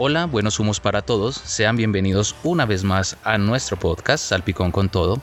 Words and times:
Hola, 0.00 0.26
buenos 0.26 0.60
humos 0.60 0.78
para 0.78 1.02
todos. 1.02 1.34
Sean 1.34 1.76
bienvenidos 1.76 2.36
una 2.44 2.66
vez 2.66 2.84
más 2.84 3.16
a 3.24 3.36
nuestro 3.36 3.76
podcast 3.76 4.24
Salpicón 4.24 4.70
con 4.70 4.88
Todo. 4.88 5.20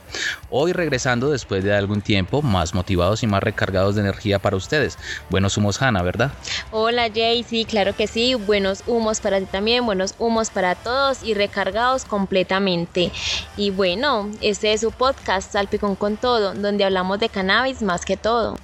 Hoy 0.49 0.73
regresando 0.73 1.29
después 1.29 1.63
de 1.63 1.73
algún 1.73 2.01
tiempo, 2.01 2.41
más 2.41 2.73
motivados 2.73 3.23
y 3.23 3.27
más 3.27 3.41
recargados 3.41 3.95
de 3.95 4.01
energía 4.01 4.37
para 4.39 4.57
ustedes. 4.57 4.97
Buenos 5.29 5.55
humos, 5.55 5.81
Hanna, 5.81 6.01
¿verdad? 6.01 6.33
Hola, 6.71 7.07
Jay. 7.07 7.43
Sí, 7.43 7.63
claro 7.63 7.95
que 7.95 8.07
sí. 8.07 8.35
Buenos 8.35 8.83
humos 8.85 9.21
para 9.21 9.39
ti 9.39 9.45
también. 9.45 9.85
Buenos 9.85 10.13
humos 10.19 10.49
para 10.49 10.75
todos 10.75 11.23
y 11.23 11.35
recargados 11.35 12.03
completamente. 12.03 13.13
Y 13.55 13.69
bueno, 13.69 14.29
este 14.41 14.73
es 14.73 14.81
su 14.81 14.91
podcast 14.91 15.53
Salpicón 15.53 15.95
con 15.95 16.17
Todo, 16.17 16.53
donde 16.53 16.83
hablamos 16.83 17.19
de 17.19 17.29
cannabis 17.29 17.81
más 17.81 18.03
que 18.03 18.17
todo. 18.17 18.57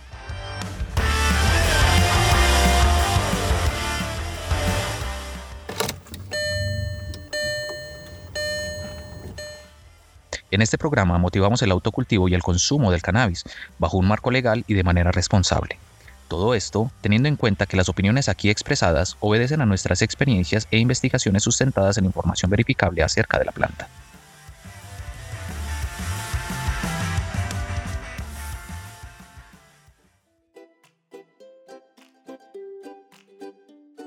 En 10.52 10.62
este 10.62 10.78
programa 10.78 11.18
motivamos 11.18 11.62
el 11.62 11.72
autocultivo 11.72 12.28
y 12.28 12.34
el 12.34 12.44
consumo 12.44 12.92
del 12.92 13.02
cannabis 13.02 13.46
bajo 13.80 13.98
un 13.98 14.06
marco 14.06 14.32
legal 14.32 14.66
y 14.68 14.74
de 14.74 14.84
manera 14.84 15.10
responsable. 15.14 15.80
Todo 16.28 16.56
esto 16.56 16.92
teniendo 17.00 17.30
en 17.30 17.38
cuenta 17.38 17.66
que 17.66 17.78
las 17.78 17.88
opiniones 17.88 18.28
aquí 18.28 18.50
expresadas 18.50 19.16
obedecen 19.22 19.62
a 19.62 19.66
nuestras 19.66 20.02
experiencias 20.02 20.68
e 20.70 20.78
investigaciones 20.78 21.44
sustentadas 21.44 21.98
en 21.98 22.04
información 22.04 22.52
verificable 22.52 23.02
acerca 23.02 23.40
de 23.40 23.46
la 23.46 23.54
planta. 23.54 23.88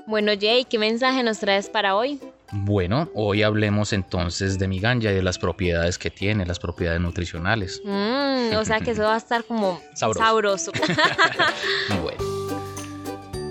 Bueno, 0.05 0.33
Jay, 0.39 0.65
¿qué 0.65 0.77
mensaje 0.77 1.23
nos 1.23 1.39
traes 1.39 1.67
para 1.69 1.95
hoy? 1.95 2.19
Bueno, 2.57 3.09
hoy 3.13 3.43
hablemos 3.43 3.91
entonces 3.91 4.57
de 4.57 4.69
mi 4.69 4.79
ganja 4.79 5.11
y 5.11 5.15
de 5.15 5.21
las 5.21 5.37
propiedades 5.37 5.97
que 5.97 6.09
tiene, 6.09 6.45
las 6.45 6.57
propiedades 6.57 7.01
nutricionales. 7.01 7.81
Mm, 7.83 8.55
o 8.55 8.63
sea 8.63 8.79
que 8.79 8.91
eso 8.91 9.03
va 9.03 9.15
a 9.15 9.17
estar 9.17 9.43
como 9.43 9.81
sabroso. 9.93 10.71
bueno. 12.01 12.23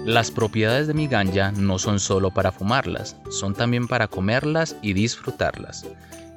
Las 0.07 0.31
propiedades 0.31 0.87
de 0.87 0.95
mi 0.95 1.07
ganja 1.07 1.53
no 1.53 1.79
son 1.79 2.01
solo 2.01 2.31
para 2.31 2.51
fumarlas, 2.51 3.17
son 3.31 3.55
también 3.55 3.89
para 3.89 4.09
comerlas 4.09 4.75
y 4.81 4.95
disfrutarlas. 4.95 5.87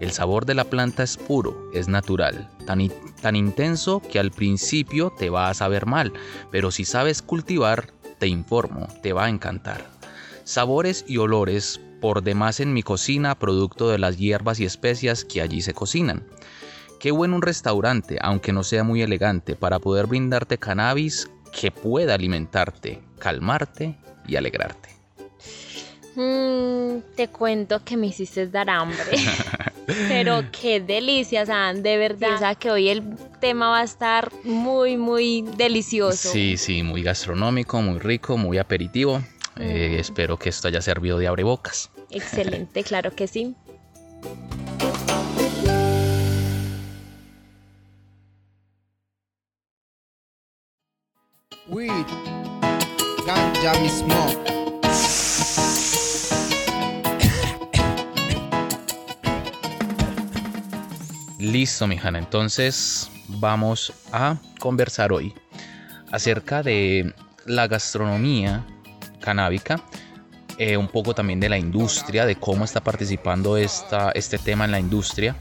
El 0.02 0.12
sabor 0.12 0.46
de 0.46 0.54
la 0.54 0.66
planta 0.66 1.04
es 1.04 1.16
puro, 1.16 1.70
es 1.74 1.88
natural, 1.88 2.50
tan, 2.66 2.92
tan 3.22 3.38
intenso 3.38 4.02
que 4.02 4.20
al 4.20 4.32
principio 4.32 5.14
te 5.18 5.30
va 5.30 5.50
a 5.50 5.54
saber 5.54 5.86
mal, 5.86 6.12
pero 6.52 6.72
si 6.72 6.84
sabes 6.84 7.22
cultivar, 7.22 7.88
te 8.20 8.28
informo, 8.28 8.88
te 9.02 9.14
va 9.14 9.26
a 9.26 9.30
encantar. 9.30 9.86
Sabores 10.44 11.04
y 11.08 11.18
olores 11.18 11.82
por 12.00 12.24
demás 12.24 12.60
en 12.60 12.74
mi 12.74 12.84
cocina 12.84 13.36
producto 13.36 13.90
de 13.90 13.98
las 13.98 14.18
hierbas 14.18 14.60
y 14.60 14.66
especias 14.66 15.26
que 15.26 15.42
allí 15.42 15.62
se 15.62 15.74
cocinan. 15.74 16.24
Qué 17.00 17.12
bueno 17.12 17.36
un 17.36 17.42
restaurante, 17.42 18.18
aunque 18.22 18.54
no 18.54 18.64
sea 18.64 18.84
muy 18.84 19.02
elegante, 19.02 19.56
para 19.56 19.80
poder 19.80 20.08
brindarte 20.08 20.58
cannabis 20.58 21.30
que 21.60 21.72
pueda 21.72 22.16
alimentarte, 22.16 23.02
calmarte 23.20 23.96
y 24.28 24.36
alegrarte. 24.36 24.90
Mm, 26.16 27.02
te 27.16 27.28
cuento 27.28 27.84
que 27.84 27.96
me 27.96 28.08
hiciste 28.08 28.48
dar 28.48 28.70
hambre. 28.70 28.98
Pero 30.10 30.44
qué 30.52 30.82
delicia, 30.82 31.44
o 31.44 31.74
de 31.82 31.98
verdad. 31.98 32.36
O 32.36 32.38
sea, 32.40 32.56
que 32.56 32.70
hoy 32.70 32.90
el 32.90 33.04
tema 33.40 33.70
va 33.70 33.80
a 33.80 33.84
estar 33.84 34.32
muy, 34.44 34.98
muy 34.98 35.44
delicioso. 35.56 36.30
Sí, 36.30 36.58
sí, 36.58 36.84
muy 36.84 37.04
gastronómico, 37.04 37.82
muy 37.82 38.00
rico, 38.00 38.36
muy 38.38 38.58
aperitivo. 38.58 39.22
Eh, 39.60 39.98
espero 40.00 40.38
que 40.38 40.50
esto 40.50 40.68
haya 40.68 40.82
servido 40.82 41.18
de 41.18 41.28
abrebocas. 41.28 41.90
Excelente, 42.10 42.84
claro 42.86 43.16
que 43.16 43.28
sí. 43.28 43.56
Weed, 51.70 52.06
ganja 53.26 53.74
Listo, 61.40 61.88
mi 61.88 61.98
Hanna. 61.98 62.20
Entonces 62.20 63.10
vamos 63.28 63.94
a 64.12 64.38
conversar 64.60 65.12
hoy 65.12 65.34
acerca 66.12 66.64
de 66.64 67.14
la 67.46 67.68
gastronomía 67.68 68.66
canábica, 69.28 69.82
eh, 70.58 70.78
un 70.78 70.88
poco 70.88 71.14
también 71.14 71.42
de 71.42 71.50
la 71.50 71.58
industria, 71.58 72.26
de 72.26 72.38
cómo 72.38 72.64
está 72.64 72.80
participando 72.80 73.58
esta, 73.58 74.12
este 74.12 74.38
tema 74.38 74.64
en 74.64 74.72
la 74.72 74.80
industria 74.80 75.36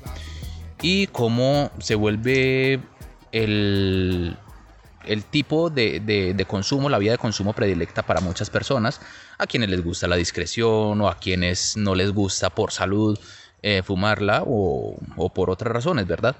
y 0.83 1.07
cómo 1.07 1.71
se 1.79 1.95
vuelve 1.95 2.81
el, 3.31 4.37
el 5.05 5.23
tipo 5.23 5.71
de, 5.71 6.01
de, 6.01 6.45
consumo, 6.47 6.89
la 6.89 6.99
vía 6.99 7.13
de 7.13 7.19
consumo 7.19 7.53
predilecta 7.53 8.03
para 8.03 8.21
muchas 8.21 8.51
personas, 8.51 9.01
a 9.39 9.47
quienes 9.47 9.71
les 9.71 9.85
gusta 9.85 10.09
la 10.09 10.17
discreción 10.17 11.01
o 11.01 11.09
a 11.09 11.19
quienes 11.19 11.77
no 11.77 11.95
les 11.95 12.11
gusta 12.11 12.51
por 12.51 12.73
salud 12.73 13.17
eh, 13.63 13.83
fumarla 13.85 14.43
o, 14.45 14.97
o 15.17 15.29
por 15.33 15.49
otras 15.49 15.73
razones, 15.73 16.09
¿verdad? 16.09 16.35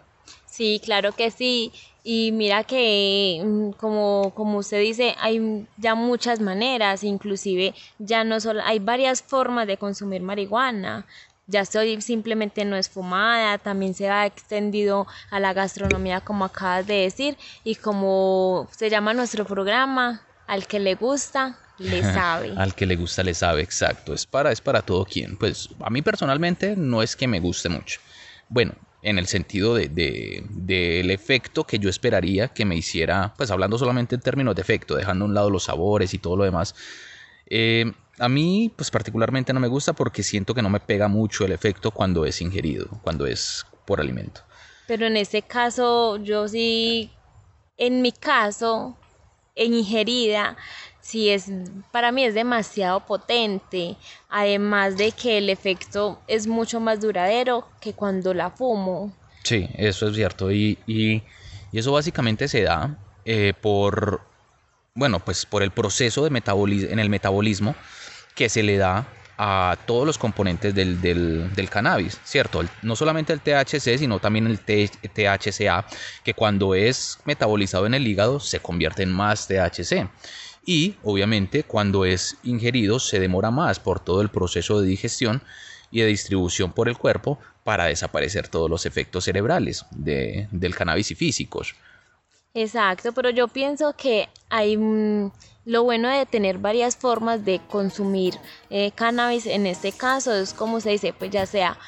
Sí, 0.47 0.81
claro 0.85 1.13
que 1.13 1.31
sí. 1.31 1.71
Y 2.09 2.31
mira 2.31 2.63
que, 2.63 3.43
mm, 3.45 3.71
como, 3.73 4.33
como 4.37 4.59
usted 4.59 4.81
dice, 4.81 5.17
hay 5.19 5.67
ya 5.77 5.97
muchas 5.97 6.39
maneras, 6.39 7.03
inclusive 7.03 7.75
ya 7.99 8.23
no 8.23 8.39
solo, 8.39 8.63
hay 8.65 8.79
varias 8.79 9.25
formas 9.25 9.67
de 9.67 9.77
consumir 9.77 10.23
marihuana. 10.23 11.05
Ya 11.49 11.65
soy 11.65 12.01
simplemente 12.01 12.65
no 12.65 12.77
es 12.77 12.89
fumada, 12.89 13.59
también 13.59 13.93
se 13.93 14.09
ha 14.09 14.25
extendido 14.25 15.09
a 15.33 15.41
la 15.41 15.53
gastronomía, 15.53 16.21
como 16.21 16.45
acabas 16.45 16.87
de 16.87 16.95
decir, 16.95 17.37
y 17.65 17.75
como 17.75 18.69
se 18.71 18.89
llama 18.89 19.13
nuestro 19.13 19.45
programa, 19.45 20.23
al 20.47 20.69
que 20.69 20.79
le 20.79 20.95
gusta, 20.95 21.59
le 21.81 22.03
sabe. 22.15 22.55
Al 22.57 22.77
que 22.77 22.87
le 22.87 22.95
gusta 22.95 23.25
le 23.25 23.35
sabe, 23.35 23.63
exacto. 23.63 24.15
Es 24.15 24.27
para, 24.27 24.53
es 24.53 24.61
para 24.61 24.83
todo 24.83 25.05
quien. 25.07 25.37
Pues 25.37 25.71
a 25.81 25.91
mí 25.91 26.03
personalmente 26.03 26.77
no 26.77 27.03
es 27.03 27.17
que 27.17 27.27
me 27.27 27.41
guste 27.41 27.69
mucho. 27.69 27.99
Bueno, 28.49 28.75
en 29.07 29.21
el 29.21 29.29
sentido 29.29 29.77
de, 29.77 30.43
del 30.51 31.11
efecto 31.13 31.65
que 31.65 31.79
yo 31.79 31.89
esperaría 31.89 32.49
que 32.49 32.65
me 32.65 32.75
hiciera, 32.75 33.35
pues 33.37 33.53
hablando 33.53 33.79
solamente 33.79 34.17
en 34.17 34.21
términos 34.21 34.57
de 34.57 34.63
efecto, 34.63 34.97
dejando 34.97 35.25
a 35.25 35.29
un 35.29 35.35
lado 35.35 35.49
los 35.49 35.63
sabores 35.63 36.13
y 36.13 36.19
todo 36.19 36.37
lo 36.37 36.43
demás. 36.43 36.75
Eh, 37.49 37.93
a 38.19 38.29
mí, 38.29 38.73
pues 38.75 38.91
particularmente 38.91 39.53
no 39.53 39.61
me 39.61 39.69
gusta 39.69 39.93
porque 39.93 40.25
siento 40.25 40.55
que 40.55 40.63
no 40.63 40.71
me 40.71 40.81
pega 40.81 41.07
mucho 41.07 41.45
el 41.45 41.53
efecto 41.53 41.93
cuando 41.93 42.27
es 42.27 42.41
ingerido, 42.41 42.89
cuando 43.03 43.27
es 43.27 43.65
por 43.85 44.01
alimento. 44.01 44.41
Pero 44.89 45.07
en 45.07 45.17
ese 45.17 45.43
caso, 45.43 46.17
yo 46.17 46.49
sí, 46.49 47.13
en 47.77 48.03
mi 48.03 48.11
caso, 48.11 48.97
en 49.55 49.73
ingerida, 49.73 50.57
sí 51.07 51.31
es, 51.31 51.47
para 51.93 52.11
mí 52.11 52.25
es 52.25 52.35
demasiado 52.35 53.07
potente, 53.07 53.97
además 54.29 54.97
de 54.97 55.13
que 55.13 55.39
el 55.39 55.51
efecto 55.51 56.21
es 56.27 56.49
mucho 56.49 56.81
más 56.81 57.01
duradero 57.01 57.69
que 57.81 57.93
cuando 57.93 58.35
la 58.35 58.51
fumo. 58.51 59.13
Sí, 59.45 59.69
eso 59.77 60.09
es 60.09 60.17
cierto, 60.17 60.51
y, 60.51 60.79
y, 60.87 61.23
eso 61.73 61.93
básicamente 61.93 62.49
se 62.49 62.63
da 62.63 62.99
eh, 63.25 63.53
por, 63.61 64.21
bueno, 64.95 65.21
pues 65.21 65.47
por 65.47 65.63
el 65.63 65.71
proceso 65.71 66.25
de 66.25 66.31
metabolismo, 66.31 66.91
en 66.91 66.99
el 66.99 67.09
metabolismo 67.09 67.77
que 68.35 68.49
se 68.49 68.63
le 68.63 68.77
da 68.77 69.07
a 69.39 69.77
todos 69.87 70.07
los 70.07 70.17
componentes 70.17 70.75
del, 70.75 71.01
del, 71.03 71.55
del, 71.55 71.69
cannabis, 71.69 72.19
¿cierto? 72.25 72.65
No 72.83 72.97
solamente 72.97 73.35
el 73.35 73.41
THC, 73.41 73.99
sino 73.99 74.19
también 74.19 74.47
el 74.47 74.59
THCA, 74.61 75.85
que 76.25 76.33
cuando 76.33 76.75
es 76.75 77.19
metabolizado 77.27 77.87
en 77.87 77.93
el 77.93 78.07
hígado 78.07 78.41
se 78.41 78.61
convierte 78.61 79.03
en 79.03 79.13
más 79.13 79.47
THC 79.47 80.09
y 80.67 80.97
obviamente 81.05 81.63
cuando 81.63 82.05
es 82.05 82.37
ingerido 82.43 82.99
se 82.99 83.21
demora 83.21 83.51
más 83.51 83.79
por 83.81 84.01
todo 84.01 84.21
el 84.21 84.29
proceso 84.29 84.81
de 84.81 84.89
digestión 84.89 85.41
y 85.91 86.01
de 86.01 86.09
distribución 86.09 86.73
por 86.73 86.89
el 86.89 86.99
cuerpo 86.99 87.39
para 87.65 87.85
desaparecer 87.85 88.49
todos 88.49 88.69
los 88.69 88.85
efectos 88.85 89.25
cerebrales 89.25 89.87
del 89.93 90.75
cannabis 90.75 91.13
y 91.13 91.15
físicos. 91.15 91.75
Exacto, 92.53 93.13
pero 93.13 93.31
yo 93.31 93.49
pienso 93.49 93.95
que 93.97 94.29
hay 94.49 94.77
mm, 94.77 95.31
lo 95.67 95.83
bueno 95.83 96.09
de 96.09 96.27
tener 96.27 96.59
varias 96.59 96.97
formas 96.97 97.45
de 97.45 97.61
consumir 97.69 98.35
eh, 98.71 98.93
cannabis 98.93 99.47
en 99.47 99.67
este 99.67 99.93
caso 99.93 100.33
es 100.33 100.55
como 100.55 100.81
se 100.81 100.91
dice, 100.91 101.13
pues 101.13 101.31
ya 101.31 101.45
sea 101.45 101.79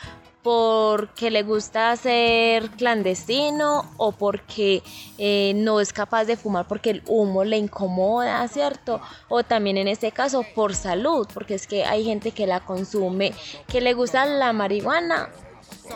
porque 0.43 1.31
le 1.31 1.43
gusta 1.43 1.95
ser 1.97 2.71
clandestino 2.71 3.91
o 3.97 4.13
porque 4.13 4.83
eh, 5.19 5.53
no 5.57 5.81
es 5.81 5.93
capaz 5.93 6.25
de 6.25 6.37
fumar 6.37 6.67
porque 6.67 6.91
el 6.91 7.03
humo 7.07 7.45
le 7.45 7.59
incomoda, 7.59 8.47
¿cierto? 8.49 9.01
O 9.29 9.43
también 9.43 9.77
en 9.77 9.89
este 9.89 10.13
caso 10.13 10.45
por 10.55 10.75
salud, 10.75 11.27
porque 11.35 11.55
es 11.55 11.67
que 11.67 11.85
hay 11.85 12.05
gente 12.05 12.31
que 12.31 12.47
la 12.47 12.61
consume, 12.61 13.33
que 13.67 13.81
le 13.81 13.95
gusta 13.95 14.27
la 14.27 14.53
marihuana 14.53 15.29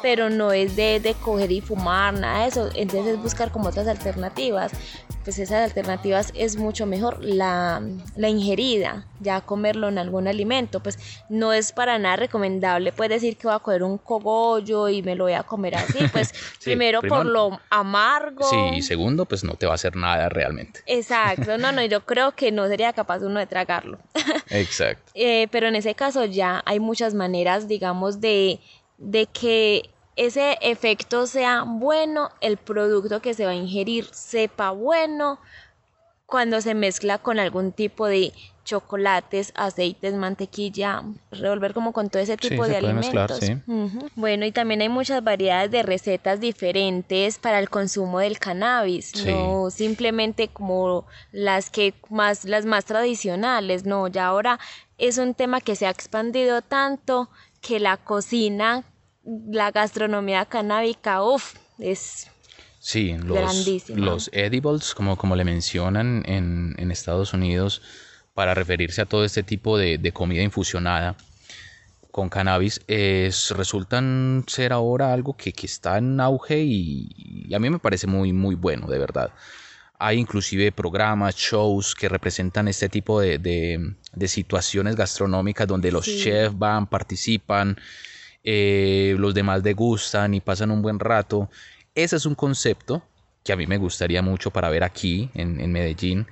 pero 0.01 0.31
no 0.31 0.53
es 0.53 0.77
de, 0.77 1.01
de 1.01 1.15
coger 1.15 1.53
y 1.53 1.61
fumar, 1.61 2.15
nada 2.15 2.43
de 2.43 2.49
eso. 2.49 2.71
Entonces 2.75 3.15
es 3.15 3.23
buscar 3.23 3.51
como 3.51 3.69
otras 3.69 3.89
alternativas. 3.89 4.73
Pues 5.25 5.39
esas 5.39 5.63
alternativas 5.63 6.33
es 6.35 6.57
mucho 6.57 6.85
mejor 6.85 7.25
la, 7.25 7.81
la 8.17 8.29
ingerida, 8.29 9.07
ya 9.21 9.41
comerlo 9.41 9.89
en 9.89 9.99
algún 9.99 10.27
alimento. 10.27 10.81
Pues 10.83 10.99
no 11.29 11.53
es 11.53 11.73
para 11.73 11.99
nada 11.99 12.17
recomendable, 12.17 12.91
pues 12.93 13.09
decir 13.09 13.37
que 13.37 13.47
voy 13.47 13.55
a 13.55 13.61
coger 13.61 13.85
un 13.85 13.99
cogollo 13.99 14.89
y 14.89 15.03
me 15.03 15.15
lo 15.15 15.25
voy 15.25 15.35
a 15.35 15.45
comer 15.45 15.77
así. 15.77 15.99
Pues 16.13 16.33
primero, 16.63 17.01
por 17.01 17.25
lo 17.25 17.59
amargo. 17.71 18.45
Sí, 18.45 18.57
y 18.77 18.83
segundo, 18.83 19.25
pues 19.25 19.45
no 19.45 19.55
te 19.55 19.67
va 19.67 19.73
a 19.73 19.75
hacer 19.77 19.97
nada 19.97 20.29
realmente. 20.29 20.81
Exacto, 20.87 21.57
no, 21.57 21.73
no, 21.73 21.83
yo 21.85 22.05
creo 22.07 22.33
que 22.33 22.53
no 22.53 22.69
sería 22.69 22.93
capaz 22.93 23.23
uno 23.23 23.39
de 23.39 23.47
tragarlo. 23.47 23.99
Exacto. 24.51 25.13
Eh, 25.15 25.49
pero 25.51 25.69
en 25.69 25.77
ese 25.77 25.95
caso 25.95 26.25
ya 26.25 26.63
hay 26.67 26.81
muchas 26.81 27.15
maneras, 27.15 27.69
digamos, 27.69 28.21
de, 28.21 28.61
de 29.03 29.27
que 29.27 29.91
ese 30.17 30.59
efecto 30.61 31.27
sea 31.27 31.65
bueno, 31.67 32.31
el 32.41 32.57
producto 32.57 33.21
que 33.21 33.35
se 33.35 33.45
va 33.45 33.51
a 33.51 33.55
ingerir 33.55 34.07
sepa 34.13 34.71
bueno, 34.71 35.39
cuando 36.27 36.61
se 36.61 36.75
mezcla 36.75 37.19
con 37.19 37.39
algún 37.39 37.73
tipo 37.73 38.07
de 38.07 38.33
chocolates, 38.65 39.53
aceites, 39.57 40.15
mantequilla, 40.15 41.03
revolver 41.33 41.75
como 41.75 41.93
con 41.93 42.11
todo 42.11 42.23
ese 42.23 42.37
tipo 42.37 42.67
de 42.67 42.77
alimentos. 42.77 43.41
Bueno, 44.15 44.47
y 44.47 44.53
también 44.53 44.81
hay 44.83 44.89
muchas 44.89 45.23
variedades 45.25 45.71
de 45.73 45.83
recetas 45.83 46.39
diferentes 46.41 47.39
para 47.39 47.59
el 47.59 47.69
consumo 47.69 48.21
del 48.21 48.39
cannabis, 48.39 49.27
no 49.27 49.71
simplemente 49.71 50.49
como 50.49 51.07
las 51.33 51.71
que 51.71 51.93
más 52.09 52.45
las 52.45 52.65
más 52.65 52.85
tradicionales, 52.85 53.85
no, 53.85 54.07
ya 54.07 54.27
ahora 54.27 54.61
es 54.97 55.19
un 55.19 55.35
tema 55.35 55.61
que 55.61 55.75
se 55.75 55.87
ha 55.87 55.91
expandido 55.91 56.63
tanto 56.63 57.29
que 57.61 57.81
la 57.81 57.97
cocina, 57.97 58.85
la 59.25 59.71
gastronomía 59.71 60.45
canábica, 60.47 61.23
uff, 61.23 61.55
es 61.79 62.29
Sí, 62.85 63.17
los, 63.17 63.89
los 63.91 64.31
edibles, 64.33 64.93
como, 64.95 65.17
como 65.17 65.37
le 65.37 65.45
mencionan 65.45 66.25
en, 66.27 66.75
en 66.79 66.91
Estados 66.91 67.33
Unidos, 67.33 67.81
para 68.35 68.55
referirse 68.55 69.03
a 69.03 69.07
todo 69.07 69.25
este 69.25 69.43
tipo 69.43 69.79
de, 69.79 70.13
comida 70.13 70.43
infusionada 70.43 71.17
con 72.11 72.29
cannabis 72.29 72.81
es, 72.89 73.51
resultan 73.51 74.45
ser 74.47 74.73
ahora 74.73 75.13
algo 75.13 75.37
que, 75.37 75.55
está 75.63 75.99
en 75.99 76.21
auge 76.21 76.59
y, 76.61 77.49
a 77.55 77.59
mí 77.59 77.71
me 77.71 77.79
parece 77.79 78.07
muy, 78.09 78.33
muy 78.33 78.55
bueno, 78.55 78.87
de 78.89 78.99
verdad. 78.99 79.31
Hay 79.99 80.19
inclusive 80.19 80.73
programas, 80.73 81.37
shows 81.37 81.95
que 81.95 82.09
representan 82.09 82.67
este 82.67 82.89
tipo 82.89 83.21
de, 83.21 83.95
situaciones 84.27 84.97
gastronómicas 84.97 85.69
donde 85.69 85.93
los 85.93 86.05
chefs 86.05 86.59
van, 86.59 86.89
participan, 86.89 87.77
eh, 88.45 89.15
los 89.19 89.35
demás 89.35 89.63
degustan 89.63 90.35
y 90.35 90.41
pasan 90.41 90.71
un 90.71 90.83
buen 90.83 90.99
rato. 90.99 91.51
Ese 91.95 92.17
es 92.17 92.27
un 92.27 92.35
concepto 92.35 93.03
que 93.45 93.53
a 93.53 93.57
mí 93.57 93.67
me 93.67 93.77
gustaría 93.77 94.23
mucho 94.23 94.51
para 94.51 94.71
ver 94.71 94.85
aquí 94.85 95.31
en, 95.35 95.61
en 95.61 95.73
Medellín 95.73 96.27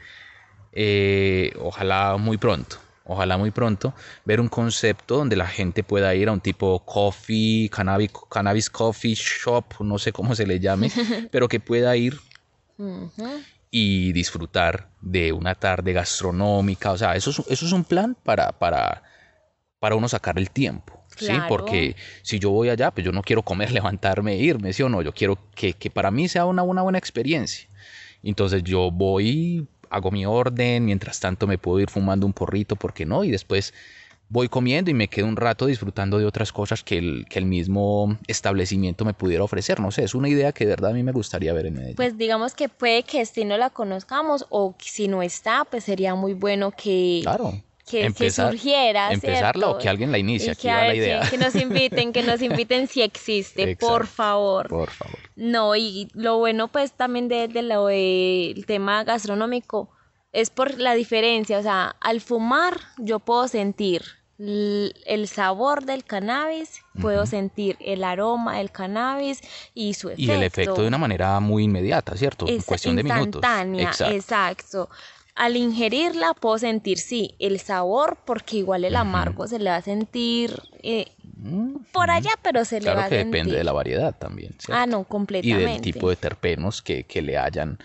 eh, 0.72 1.52
ojalá 1.60 2.16
muy 2.16 2.38
pronto, 2.38 2.76
ojalá 3.04 3.36
muy 3.36 3.50
pronto, 3.50 3.92
ver 4.24 4.40
un 4.40 4.48
concepto 4.48 5.16
donde 5.16 5.36
la 5.36 5.46
gente 5.46 5.82
pueda 5.82 6.14
ir 6.14 6.28
a 6.28 6.32
un 6.32 6.40
tipo 6.40 6.84
coffee, 6.84 7.68
cannabis, 7.68 8.10
cannabis 8.30 8.70
coffee 8.70 9.14
shop, 9.14 9.80
no 9.80 9.98
sé 9.98 10.12
cómo 10.12 10.34
se 10.34 10.46
le 10.46 10.60
llame, 10.60 10.90
pero 11.32 11.48
que 11.48 11.60
pueda 11.60 11.96
ir 11.96 12.20
y 13.70 14.12
disfrutar 14.12 14.88
de 15.00 15.32
una 15.32 15.54
tarde 15.54 15.92
gastronómica. 15.92 16.92
O 16.92 16.98
sea, 16.98 17.16
eso 17.16 17.30
es, 17.30 17.38
eso 17.48 17.66
es 17.66 17.72
un 17.72 17.84
plan 17.84 18.16
para, 18.22 18.52
para, 18.52 19.02
para 19.80 19.96
uno 19.96 20.08
sacar 20.08 20.38
el 20.38 20.50
tiempo. 20.50 20.99
¿Sí? 21.20 21.32
Porque 21.48 21.96
si 22.22 22.38
yo 22.38 22.50
voy 22.50 22.68
allá, 22.68 22.90
pues 22.90 23.04
yo 23.04 23.12
no 23.12 23.22
quiero 23.22 23.42
comer, 23.42 23.70
levantarme 23.72 24.34
e 24.34 24.38
irme, 24.38 24.72
¿sí 24.72 24.82
o 24.82 24.88
no? 24.88 25.02
Yo 25.02 25.12
quiero 25.12 25.38
que, 25.54 25.74
que 25.74 25.90
para 25.90 26.10
mí 26.10 26.28
sea 26.28 26.46
una, 26.46 26.62
una 26.62 26.82
buena 26.82 26.98
experiencia. 26.98 27.68
Entonces 28.22 28.62
yo 28.64 28.90
voy 28.90 29.66
hago 29.90 30.10
mi 30.10 30.24
orden, 30.24 30.84
mientras 30.84 31.20
tanto 31.20 31.46
me 31.46 31.58
puedo 31.58 31.80
ir 31.80 31.90
fumando 31.90 32.24
un 32.24 32.32
porrito, 32.32 32.76
¿por 32.76 32.94
qué 32.94 33.04
no? 33.04 33.24
Y 33.24 33.30
después 33.30 33.74
voy 34.28 34.48
comiendo 34.48 34.90
y 34.90 34.94
me 34.94 35.08
quedo 35.08 35.26
un 35.26 35.36
rato 35.36 35.66
disfrutando 35.66 36.18
de 36.18 36.24
otras 36.24 36.52
cosas 36.52 36.84
que 36.84 36.98
el, 36.98 37.26
que 37.28 37.40
el 37.40 37.46
mismo 37.46 38.16
establecimiento 38.28 39.04
me 39.04 39.12
pudiera 39.12 39.42
ofrecer. 39.42 39.80
No 39.80 39.90
sé, 39.90 40.04
es 40.04 40.14
una 40.14 40.28
idea 40.28 40.52
que 40.52 40.64
de 40.64 40.70
verdad 40.70 40.92
a 40.92 40.94
mí 40.94 41.02
me 41.02 41.10
gustaría 41.10 41.52
ver 41.52 41.66
en 41.66 41.74
Medellín. 41.74 41.96
Pues 41.96 42.16
digamos 42.16 42.54
que 42.54 42.68
puede 42.68 43.02
que 43.02 43.26
si 43.26 43.44
no 43.44 43.58
la 43.58 43.70
conozcamos 43.70 44.46
o 44.48 44.76
si 44.78 45.08
no 45.08 45.22
está, 45.22 45.66
pues 45.68 45.84
sería 45.84 46.14
muy 46.14 46.34
bueno 46.34 46.70
que... 46.70 47.20
Claro 47.22 47.60
que, 47.90 48.04
empezar, 48.04 48.50
surgiera. 48.50 49.12
Empezarla 49.12 49.68
o 49.70 49.78
que 49.78 49.88
alguien 49.88 50.12
la 50.12 50.18
inicie, 50.18 50.52
aquí 50.52 50.68
va 50.68 50.84
la 50.84 50.94
idea. 50.94 51.28
Que, 51.28 51.38
nos 51.38 51.54
inviten, 51.54 52.12
que 52.12 52.22
nos 52.22 52.40
inviten 52.40 52.86
si 52.86 53.02
existe, 53.02 53.76
por 53.80 54.06
favor. 54.06 54.68
Por 54.68 54.90
favor. 54.90 55.18
No, 55.36 55.74
y 55.74 56.08
lo 56.14 56.38
bueno 56.38 56.68
pues 56.68 56.92
también 56.92 57.28
del 57.28 57.52
de, 57.52 57.62
lo 57.62 57.86
del 57.86 58.64
tema 58.66 59.04
gastronómico 59.04 59.90
es 60.32 60.50
por 60.50 60.78
la 60.78 60.94
diferencia, 60.94 61.58
o 61.58 61.62
sea, 61.62 61.96
al 62.00 62.20
fumar 62.20 62.78
yo 62.98 63.18
puedo 63.18 63.48
sentir 63.48 64.02
el 64.38 65.28
sabor 65.28 65.84
del 65.84 66.04
cannabis, 66.04 66.80
puedo 67.00 67.26
sentir 67.26 67.76
el 67.80 68.04
aroma 68.04 68.56
del 68.56 68.70
cannabis 68.70 69.40
y 69.74 69.92
su 69.94 70.08
efecto. 70.08 70.22
Y 70.22 70.30
el 70.30 70.42
efecto 70.44 70.80
de 70.80 70.88
una 70.88 70.96
manera 70.96 71.40
muy 71.40 71.64
inmediata, 71.64 72.16
¿cierto? 72.16 72.46
en 72.48 72.62
cuestión 72.62 72.96
de 72.96 73.02
minutos. 73.02 73.42
Instantánea, 73.42 73.90
exacto 74.10 74.88
al 75.34 75.56
ingerirla 75.56 76.34
puedo 76.34 76.58
sentir, 76.58 76.98
sí, 76.98 77.34
el 77.38 77.60
sabor, 77.60 78.18
porque 78.24 78.58
igual 78.58 78.84
el 78.84 78.96
amargo 78.96 79.46
se 79.46 79.58
le 79.58 79.70
va 79.70 79.76
a 79.76 79.82
sentir 79.82 80.60
eh, 80.82 81.06
por 81.92 82.10
allá, 82.10 82.32
pero 82.42 82.64
se 82.64 82.80
le 82.80 82.92
va 82.92 83.04
a 83.04 83.08
sentir. 83.08 83.18
Claro 83.18 83.30
que 83.30 83.38
depende 83.38 83.56
de 83.56 83.64
la 83.64 83.72
variedad 83.72 84.14
también. 84.18 84.54
¿cierto? 84.58 84.74
Ah, 84.74 84.86
no, 84.86 85.04
completamente. 85.04 85.70
Y 85.70 85.72
del 85.72 85.80
tipo 85.80 86.10
de 86.10 86.16
terpenos 86.16 86.82
que, 86.82 87.04
que 87.04 87.22
le 87.22 87.38
hayan 87.38 87.78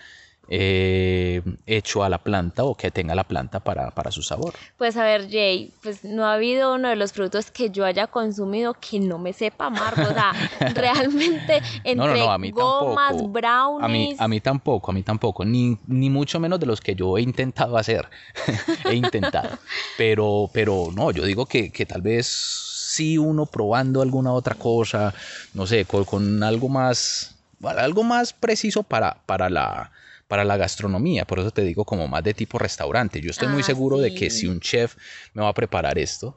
eh, 0.48 1.42
hecho 1.66 2.04
a 2.04 2.08
la 2.08 2.18
planta 2.18 2.62
o 2.64 2.76
que 2.76 2.90
tenga 2.90 3.14
la 3.14 3.24
planta 3.24 3.60
para, 3.60 3.90
para, 3.90 4.10
su 4.12 4.22
sabor. 4.22 4.54
Pues 4.78 4.96
a 4.96 5.04
ver, 5.04 5.28
Jay, 5.28 5.72
pues 5.82 6.04
no 6.04 6.24
ha 6.24 6.34
habido 6.34 6.74
uno 6.74 6.88
de 6.88 6.96
los 6.96 7.12
productos 7.12 7.50
que 7.50 7.70
yo 7.70 7.84
haya 7.84 8.06
consumido 8.06 8.74
que 8.74 9.00
no 9.00 9.18
me 9.18 9.32
sepa 9.32 9.66
amargo. 9.66 10.02
O 10.02 10.14
sea, 10.14 10.32
realmente 10.74 11.60
entre 11.82 12.50
gomas, 12.52 13.16
brownies. 13.30 13.84
A 13.84 13.88
mí, 13.88 14.16
a 14.18 14.28
mí 14.28 14.40
tampoco, 14.40 14.92
a 14.92 14.94
mí 14.94 15.02
tampoco. 15.02 15.44
Ni, 15.44 15.76
ni 15.88 16.10
mucho 16.10 16.38
menos 16.38 16.60
de 16.60 16.66
los 16.66 16.80
que 16.80 16.94
yo 16.94 17.18
he 17.18 17.22
intentado 17.22 17.76
hacer. 17.76 18.08
he 18.84 18.94
intentado. 18.94 19.58
Pero, 19.98 20.48
pero 20.52 20.90
no, 20.94 21.10
yo 21.10 21.24
digo 21.24 21.46
que, 21.46 21.72
que 21.72 21.86
tal 21.86 22.02
vez 22.02 22.26
sí 22.26 23.18
uno 23.18 23.46
probando 23.46 24.00
alguna 24.00 24.32
otra 24.32 24.54
cosa, 24.54 25.12
no 25.54 25.66
sé, 25.66 25.84
con, 25.84 26.04
con 26.04 26.42
algo 26.42 26.68
más, 26.68 27.36
algo 27.62 28.04
más 28.04 28.32
preciso 28.32 28.84
para, 28.84 29.18
para 29.26 29.50
la 29.50 29.90
para 30.28 30.44
la 30.44 30.56
gastronomía, 30.56 31.24
por 31.24 31.38
eso 31.38 31.50
te 31.50 31.62
digo 31.62 31.84
como 31.84 32.08
más 32.08 32.22
de 32.24 32.34
tipo 32.34 32.58
restaurante. 32.58 33.20
Yo 33.20 33.30
estoy 33.30 33.48
muy 33.48 33.62
ah, 33.62 33.66
seguro 33.66 33.98
de 33.98 34.14
que 34.14 34.30
si 34.30 34.46
un 34.46 34.60
chef 34.60 34.96
me 35.34 35.42
va 35.42 35.48
a 35.48 35.54
preparar 35.54 35.98
esto, 35.98 36.36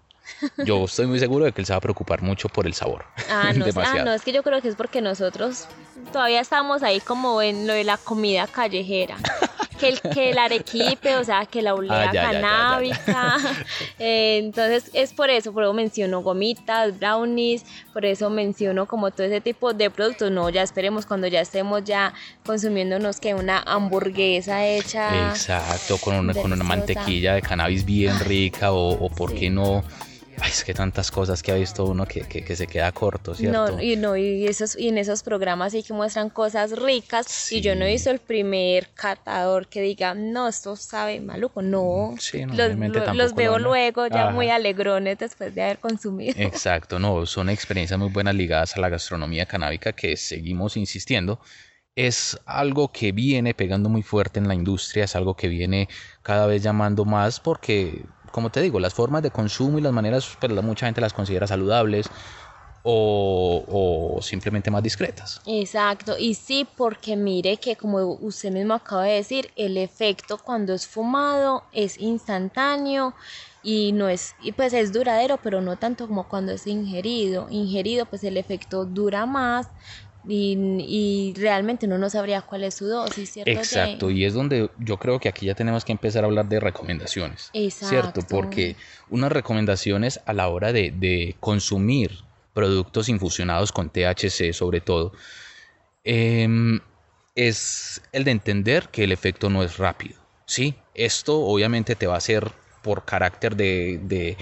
yo 0.66 0.84
estoy 0.86 1.08
muy 1.08 1.20
seguro 1.20 1.46
de 1.46 1.52
que 1.52 1.62
él 1.62 1.66
se 1.66 1.74
va 1.74 1.78
a 1.78 1.82
preocupar 1.82 2.22
mucho 2.22 2.50
por 2.50 2.68
el 2.68 2.74
sabor. 2.74 3.06
Ah, 3.30 3.52
no, 3.56 3.66
ah, 3.76 4.04
no, 4.04 4.14
es 4.14 4.22
que 4.22 4.32
yo 4.32 4.44
creo 4.44 4.62
que 4.62 4.68
es 4.68 4.76
porque 4.76 5.02
nosotros 5.02 5.68
todavía 6.12 6.40
estamos 6.40 6.84
ahí 6.84 7.00
como 7.00 7.42
en 7.42 7.68
lo 7.68 7.74
de 7.74 7.84
la 7.84 7.98
comida 7.98 8.48
callejera. 8.48 9.18
que 9.80 9.90
el, 9.90 10.02
que 10.02 10.30
el 10.32 10.38
arequipe, 10.38 11.16
o 11.16 11.24
sea, 11.24 11.46
que 11.46 11.62
la 11.62 11.74
olea 11.74 12.10
ah, 12.10 12.12
canábica. 12.12 13.38
Eh, 13.98 14.38
entonces 14.44 14.90
es 14.94 15.14
por 15.14 15.30
eso, 15.30 15.54
por 15.54 15.64
eso 15.64 15.74
menciono 15.74 16.22
gomitas, 16.22 16.98
brownies, 17.00 17.66
por 17.94 18.06
eso 18.06 18.30
menciono 18.30 18.86
como 18.86 19.12
todo 19.12 19.26
ese 19.28 19.42
tipo 19.42 19.74
de 19.74 19.90
productos. 19.90 20.32
No, 20.32 20.50
ya 20.50 20.64
esperemos 20.64 21.06
cuando 21.06 21.28
ya 21.28 21.42
estemos 21.42 21.84
ya 21.84 22.14
consumiéndonos 22.46 23.20
que 23.20 23.34
una 23.34 23.60
hamburguesa 23.60 24.66
hecha. 24.66 25.30
Exacto, 25.30 25.98
con 25.98 26.16
una, 26.16 26.34
con 26.34 26.52
una 26.52 26.64
mantequilla 26.64 27.34
de 27.34 27.42
cannabis 27.42 27.86
bien 27.86 28.20
rica 28.20 28.72
o, 28.72 28.92
o 28.92 29.10
por 29.10 29.34
qué 29.34 29.50
no 29.50 29.84
Ay, 30.42 30.50
es 30.52 30.64
que 30.64 30.74
tantas 30.74 31.12
cosas 31.12 31.44
que 31.44 31.52
ha 31.52 31.56
visto 31.56 31.86
uno 31.86 32.06
que, 32.06 32.22
que, 32.22 32.56
se 32.56 32.68
queda 32.68 32.92
corto, 32.92 33.36
¿cierto? 33.36 33.72
No, 33.72 33.82
y, 33.82 33.96
no, 33.96 34.16
y, 34.16 34.46
esos, 34.48 34.78
y 34.78 34.88
en 34.88 34.98
esos 34.98 35.24
programas 35.24 35.74
sí 35.74 35.84
que 35.84 35.94
muestran 35.94 36.30
cosas 36.30 36.72
ricas 36.72 37.52
y 37.52 37.62
yo 37.62 37.76
no 37.76 37.86
he 37.86 37.92
visto 37.92 38.10
el 38.10 38.20
primer 38.20 38.90
catador 38.94 39.68
que 39.68 39.82
diga, 39.82 40.14
no, 40.14 40.48
esto 40.48 40.76
sabe 40.76 41.20
maluco, 41.20 41.62
no. 41.62 42.16
Sí, 42.20 42.46
los, 42.46 43.16
los 43.16 43.36
veo 43.36 43.60
luego 43.60 44.08
ya 44.08 44.30
muy 44.30 44.50
alegrones 44.50 45.18
después 45.20 45.54
de 45.54 45.64
haber 45.64 45.80
consumido. 45.80 46.34
Exacto, 46.38 47.00
no, 47.00 47.26
son 47.26 47.50
experiencias 47.50 48.00
muy 48.00 48.10
buenas 48.10 48.36
ligadas 48.36 48.76
a 48.76 48.80
la 48.80 48.90
gastronomía 48.90 49.46
canábica 49.46 49.94
que 49.94 50.16
seguimos 50.16 50.78
insistiendo 50.78 51.40
es 51.96 52.40
algo 52.46 52.94
que 52.94 53.12
viene 53.12 53.54
pegando 53.54 53.90
muy 53.90 54.04
fuerte 54.04 54.40
en 54.40 54.48
la 54.48 54.56
industria, 54.56 55.04
es 55.04 55.18
algo 55.18 55.36
que 55.36 55.50
viene 55.50 55.90
cada 56.22 56.48
vez 56.48 56.64
llamando 56.64 57.04
más 57.04 57.42
porque 57.42 58.06
como 58.32 58.50
te 58.50 58.62
digo, 58.62 58.80
las 58.80 58.94
formas 58.94 59.24
de 59.24 59.32
consumo 59.32 59.80
y 59.80 59.82
las 59.82 59.94
maneras, 59.94 60.38
pues 60.40 60.52
mucha 60.64 60.86
gente 60.86 61.02
las 61.02 61.14
considera 61.14 61.48
saludables 61.48 62.10
o, 62.82 64.16
o, 64.18 64.22
simplemente 64.22 64.72
más 64.72 64.82
discretas. 64.82 65.42
Exacto, 65.46 66.18
y 66.18 66.34
sí, 66.34 66.68
porque 66.78 67.16
mire 67.16 67.58
que 67.58 67.76
como 67.76 68.04
usted 68.16 68.52
mismo 68.52 68.74
acaba 68.74 69.04
de 69.04 69.16
decir, 69.16 69.52
el 69.56 69.78
efecto 69.78 70.38
cuando 70.38 70.74
es 70.74 70.88
fumado 70.88 71.64
es 71.74 71.98
instantáneo, 71.98 73.16
y 73.62 73.92
no 73.92 74.08
es, 74.08 74.36
y 74.40 74.54
pues 74.54 74.74
es 74.74 74.94
duradero, 74.94 75.38
pero 75.38 75.62
no 75.62 75.78
tanto 75.78 76.08
como 76.08 76.30
cuando 76.30 76.54
es 76.54 76.66
ingerido. 76.66 77.48
Ingerido, 77.50 78.06
pues 78.06 78.24
el 78.24 78.38
efecto 78.38 78.86
dura 78.86 79.26
más, 79.26 79.68
y, 80.28 81.34
realmente 81.38 81.86
uno 81.86 81.98
no 81.98 82.10
sabría 82.10 82.42
cuál 82.42 82.64
es 82.64 82.76
su 82.76 82.88
dosis, 82.88 83.32
¿cierto? 83.32 83.52
Exacto, 83.52 84.12
y 84.12 84.26
es 84.26 84.34
donde 84.34 84.70
yo 84.78 84.98
creo 84.98 85.20
que 85.20 85.30
aquí 85.30 85.46
ya 85.46 85.56
tenemos 85.56 85.86
que 85.86 85.92
empezar 85.92 86.24
a 86.24 86.28
hablar 86.28 86.48
de 86.50 86.60
recomendaciones, 86.60 87.52
¿cierto? 87.72 88.22
Porque 88.30 88.76
unas 89.10 89.32
recomendaciones 89.32 90.20
a 90.26 90.34
la 90.34 90.48
hora 90.50 90.74
de, 90.74 91.36
consumir 91.40 92.20
productos 92.54 93.08
infusionados 93.08 93.72
con 93.72 93.90
THC 93.90 94.54
sobre 94.54 94.82
todo, 94.82 95.14
em, 96.04 96.80
es 97.36 98.02
el 98.12 98.26
de 98.26 98.32
entender 98.32 98.90
que 98.90 99.06
el 99.06 99.12
efecto 99.12 99.50
no 99.50 99.64
es 99.64 99.78
rápido, 99.78 100.20
¿sí? 100.46 100.76
Esto 100.94 101.40
obviamente 101.40 101.96
te 101.96 102.08
va 102.08 102.16
a 102.16 102.18
hacer 102.18 102.52
por 102.82 103.06
carácter 103.06 103.56
de, 103.56 104.36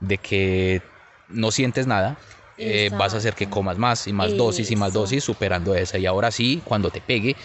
de 0.00 0.18
que 0.18 0.82
no 1.28 1.50
sientes 1.50 1.86
nada, 1.86 2.16
eh, 2.58 2.90
vas 2.90 3.14
a 3.14 3.18
hacer 3.18 3.34
que 3.34 3.48
comas 3.48 3.78
más 3.78 4.06
y 4.06 4.12
más 4.12 4.36
dosis 4.36 4.70
y 4.70 4.76
más 4.76 4.92
dosis 4.92 5.22
superando 5.22 5.74
esa. 5.74 5.98
Y 5.98 6.06
ahora 6.06 6.30
sí, 6.30 6.62
cuando 6.64 6.90
te 6.90 7.00
pegue, 7.00 7.36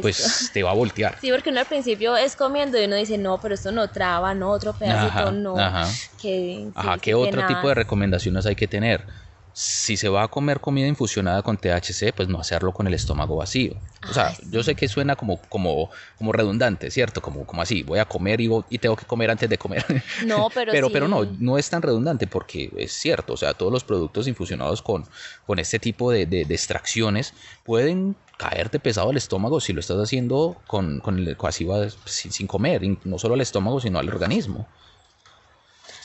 pues 0.00 0.50
te 0.52 0.62
va 0.62 0.70
a 0.70 0.74
voltear. 0.74 1.18
Sí, 1.20 1.30
porque 1.30 1.50
uno 1.50 1.60
al 1.60 1.66
principio 1.66 2.16
es 2.16 2.34
comiendo 2.34 2.80
y 2.80 2.84
uno 2.84 2.96
dice, 2.96 3.18
no, 3.18 3.38
pero 3.40 3.54
esto 3.54 3.72
no 3.72 3.90
traba, 3.90 4.34
no, 4.34 4.50
otro 4.50 4.72
pedacito 4.72 5.32
no. 5.32 5.58
Ajá, 5.58 5.88
que, 6.20 6.70
ajá 6.74 6.98
¿qué 6.98 7.14
otro 7.14 7.46
tipo 7.46 7.68
de 7.68 7.74
recomendaciones 7.74 8.46
hay 8.46 8.56
que 8.56 8.66
tener? 8.66 9.06
Si 9.54 9.96
se 9.96 10.08
va 10.08 10.24
a 10.24 10.28
comer 10.28 10.60
comida 10.60 10.88
infusionada 10.88 11.40
con 11.42 11.56
THC, 11.56 12.12
pues 12.12 12.28
no 12.28 12.40
hacerlo 12.40 12.72
con 12.72 12.88
el 12.88 12.94
estómago 12.94 13.36
vacío. 13.36 13.76
O 14.10 14.12
sea, 14.12 14.36
yo 14.50 14.64
sé 14.64 14.74
que 14.74 14.88
suena 14.88 15.14
como, 15.14 15.40
como, 15.42 15.90
como 16.18 16.32
redundante, 16.32 16.90
¿cierto? 16.90 17.22
Como, 17.22 17.46
como 17.46 17.62
así, 17.62 17.84
voy 17.84 18.00
a 18.00 18.04
comer 18.04 18.40
y, 18.40 18.50
y 18.68 18.78
tengo 18.78 18.96
que 18.96 19.06
comer 19.06 19.30
antes 19.30 19.48
de 19.48 19.56
comer. 19.56 19.84
No, 20.26 20.50
pero 20.54 20.72
pero, 20.72 20.90
pero 20.90 21.06
no, 21.06 21.24
no 21.38 21.56
es 21.56 21.70
tan 21.70 21.82
redundante 21.82 22.26
porque 22.26 22.68
es 22.76 22.92
cierto, 22.92 23.34
o 23.34 23.36
sea, 23.36 23.54
todos 23.54 23.72
los 23.72 23.84
productos 23.84 24.26
infusionados 24.26 24.82
con, 24.82 25.06
con 25.46 25.60
este 25.60 25.78
tipo 25.78 26.10
de, 26.10 26.26
de, 26.26 26.42
extracciones 26.42 27.32
pueden 27.62 28.16
caerte 28.36 28.80
pesado 28.80 29.12
el 29.12 29.16
estómago 29.16 29.60
si 29.60 29.72
lo 29.72 29.78
estás 29.78 29.98
haciendo 29.98 30.56
con, 30.66 30.98
con 30.98 31.20
el, 31.20 31.36
así 31.44 31.64
sin, 32.06 32.32
sin 32.32 32.48
comer, 32.48 32.82
no 33.04 33.18
solo 33.20 33.34
al 33.34 33.40
estómago, 33.40 33.80
sino 33.80 34.00
al 34.00 34.08
organismo. 34.08 34.66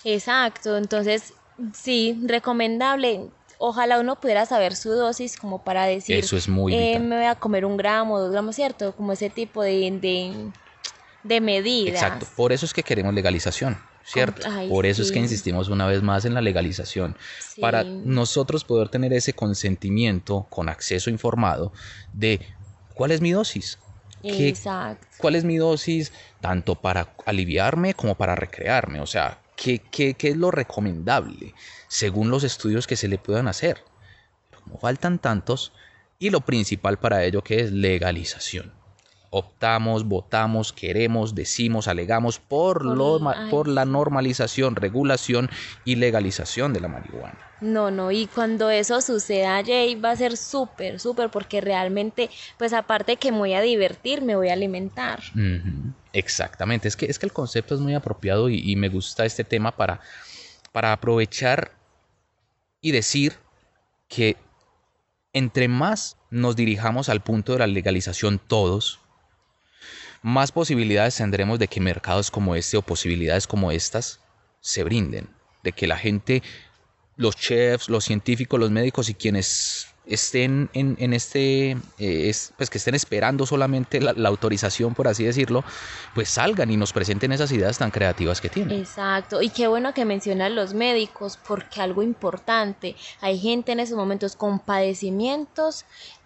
Exacto, 0.03 0.77
entonces 0.77 1.34
sí, 1.74 2.20
recomendable 2.25 3.32
ojalá 3.59 3.99
uno 3.99 4.19
pudiera 4.19 4.45
saber 4.47 4.75
su 4.75 4.89
dosis 4.89 5.37
como 5.37 5.63
para 5.63 5.85
decir, 5.85 6.15
eso 6.15 6.35
es 6.37 6.49
muy 6.49 6.73
eh, 6.73 6.97
me 6.99 7.17
voy 7.17 7.25
a 7.25 7.35
comer 7.35 7.65
un 7.65 7.77
gramo, 7.77 8.19
dos 8.19 8.31
gramos, 8.31 8.55
¿cierto? 8.55 8.95
Como 8.95 9.11
ese 9.11 9.29
tipo 9.29 9.61
de, 9.61 9.91
de, 10.01 10.51
de 11.23 11.41
medidas. 11.41 12.01
Exacto, 12.01 12.25
por 12.35 12.51
eso 12.51 12.65
es 12.65 12.73
que 12.73 12.81
queremos 12.81 13.13
legalización. 13.13 13.77
¿Cierto? 14.01 14.47
por 14.69 14.87
eso 14.87 15.03
es 15.03 15.11
que 15.11 15.19
insistimos 15.19 15.69
una 15.69 15.85
vez 15.85 16.01
más 16.01 16.25
en 16.25 16.33
la 16.33 16.41
legalización, 16.41 17.15
para 17.61 17.83
nosotros 17.83 18.63
poder 18.63 18.89
tener 18.89 19.13
ese 19.13 19.33
consentimiento 19.33 20.47
con 20.49 20.67
acceso 20.67 21.11
informado 21.11 21.71
de 22.11 22.39
cuál 22.95 23.11
es 23.11 23.21
mi 23.21 23.31
dosis, 23.31 23.77
Exacto. 24.23 25.07
¿Cuál 25.17 25.35
es 25.35 25.43
mi 25.43 25.57
dosis 25.57 26.11
tanto 26.41 26.75
para 26.75 27.13
aliviarme 27.25 27.93
como 27.93 28.15
para 28.15 28.35
recrearme? 28.35 28.99
O 28.99 29.05
sea, 29.05 29.39
¿qué, 29.61 29.79
qué, 29.79 30.13
qué 30.13 30.29
es 30.29 30.37
lo 30.37 30.51
recomendable? 30.51 31.53
según 31.89 32.29
los 32.29 32.43
estudios 32.45 32.87
que 32.87 32.95
se 32.95 33.09
le 33.09 33.17
puedan 33.17 33.49
hacer. 33.49 33.83
como 34.63 34.79
faltan 34.79 35.19
tantos, 35.19 35.73
y 36.19 36.29
lo 36.29 36.41
principal 36.41 36.99
para 36.99 37.23
ello 37.25 37.43
que 37.43 37.61
es 37.61 37.71
legalización. 37.71 38.78
Optamos, 39.31 40.05
votamos, 40.05 40.74
queremos, 40.74 41.36
decimos, 41.36 41.88
alegamos 41.88 42.39
por, 42.39 42.83
lo, 42.83 43.19
por 43.51 43.67
la 43.67 43.86
normalización, 43.86 44.75
regulación 44.75 45.50
y 45.86 45.95
legalización 45.95 46.74
de 46.74 46.79
la 46.79 46.88
marihuana. 46.88 47.38
No, 47.62 47.91
no, 47.91 48.12
y 48.12 48.27
cuando 48.27 48.69
eso 48.69 49.01
suceda, 49.01 49.62
Jay, 49.65 49.95
va 49.95 50.12
a 50.12 50.15
ser 50.15 50.38
súper, 50.38 51.00
súper, 51.00 51.29
porque 51.29 51.59
realmente, 51.59 52.29
pues 52.57 52.71
aparte 52.74 53.17
que 53.17 53.31
me 53.31 53.39
voy 53.39 53.53
a 53.53 53.62
divertir, 53.62 54.21
me 54.21 54.36
voy 54.36 54.50
a 54.50 54.53
alimentar. 54.53 55.21
Exactamente, 56.13 56.88
es 56.88 56.95
que, 56.95 57.05
es 57.07 57.19
que 57.19 57.25
el 57.25 57.33
concepto 57.33 57.75
es 57.75 57.81
muy 57.81 57.93
apropiado 57.93 58.50
y, 58.50 58.75
me 58.77 58.89
gusta 58.89 59.25
este 59.25 59.43
tema 59.43 59.75
para, 59.75 60.00
para 60.71 60.93
aprovechar 60.93 61.71
y 62.81 62.91
decir 62.91 63.33
que 64.07 64.38
entre 65.33 65.67
más 65.67 66.17
nos 66.29 66.55
dirijamos 66.55 67.09
al 67.09 67.21
punto 67.21 67.53
de 67.53 67.59
la 67.59 67.67
legalización 67.67 68.39
todos, 68.39 69.01
más 70.21 70.51
posibilidades 70.51 71.15
tendremos 71.15 71.59
de 71.59 71.67
que 71.67 71.79
mercados 71.79 72.31
como 72.31 72.55
este 72.55 72.77
o 72.77 72.81
posibilidades 72.81 73.47
como 73.47 73.71
estas 73.71 74.19
se 74.59 74.83
brinden, 74.83 75.29
de 75.63 75.71
que 75.71 75.88
la 75.88 75.97
gente, 75.97 76.43
los 77.15 77.35
chefs, 77.35 77.89
los 77.89 78.05
científicos, 78.05 78.59
los 78.59 78.71
médicos 78.71 79.09
y 79.09 79.13
quienes 79.13 79.88
estén 80.09 80.69
en, 80.73 81.13
este, 81.13 81.77
eh, 81.99 82.35
pues 82.57 82.69
que 82.69 82.79
estén 82.79 82.95
esperando 82.95 83.45
solamente 83.45 84.01
la, 84.01 84.27
autorización, 84.27 84.95
por 84.95 85.07
así 85.07 85.23
decirlo, 85.23 85.63
pues 86.15 86.29
salgan 86.29 86.71
y 86.71 86.77
nos 86.77 86.91
presenten 86.91 87.31
esas 87.31 87.51
ideas 87.51 87.77
tan 87.77 87.91
creativas 87.91 88.41
que 88.41 88.49
tienen. 88.49 88.79
Exacto, 88.79 89.41
y 89.41 89.49
qué 89.49 89.67
bueno 89.67 89.93
que 89.93 90.05
mencionan 90.05 90.55
los 90.55 90.73
médicos, 90.73 91.37
porque 91.47 91.81
algo 91.81 92.01
importante, 92.01 92.95
hay 93.21 93.39
gente 93.39 93.71
en 93.71 93.79
esos 93.79 93.95
momentos 93.95 94.35
con 94.35 94.59
padecimientos 94.59 95.85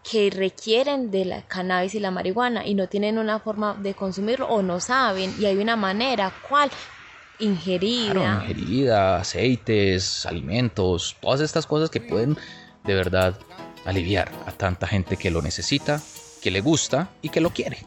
que 0.09 0.29
requieren 0.29 1.11
de 1.11 1.25
la 1.25 1.41
cannabis 1.43 1.95
y 1.95 1.99
la 1.99 2.11
marihuana 2.11 2.65
y 2.65 2.75
no 2.75 2.87
tienen 2.87 3.17
una 3.17 3.39
forma 3.39 3.75
de 3.75 3.93
consumirlo 3.93 4.47
o 4.47 4.61
no 4.61 4.79
saben 4.79 5.33
y 5.39 5.45
hay 5.45 5.57
una 5.57 5.75
manera, 5.75 6.31
¿cuál? 6.49 6.69
Ingerida. 7.39 8.43
ingerida, 8.45 9.17
aceites, 9.17 10.25
alimentos, 10.25 11.17
todas 11.21 11.41
estas 11.41 11.65
cosas 11.65 11.89
que 11.89 11.99
pueden 11.99 12.37
de 12.83 12.93
verdad 12.95 13.35
aliviar 13.85 14.31
a 14.45 14.51
tanta 14.51 14.87
gente 14.87 15.17
que 15.17 15.31
lo 15.31 15.41
necesita, 15.41 16.01
que 16.41 16.51
le 16.51 16.61
gusta 16.61 17.09
y 17.21 17.29
que 17.29 17.41
lo 17.41 17.51
quiere. 17.51 17.85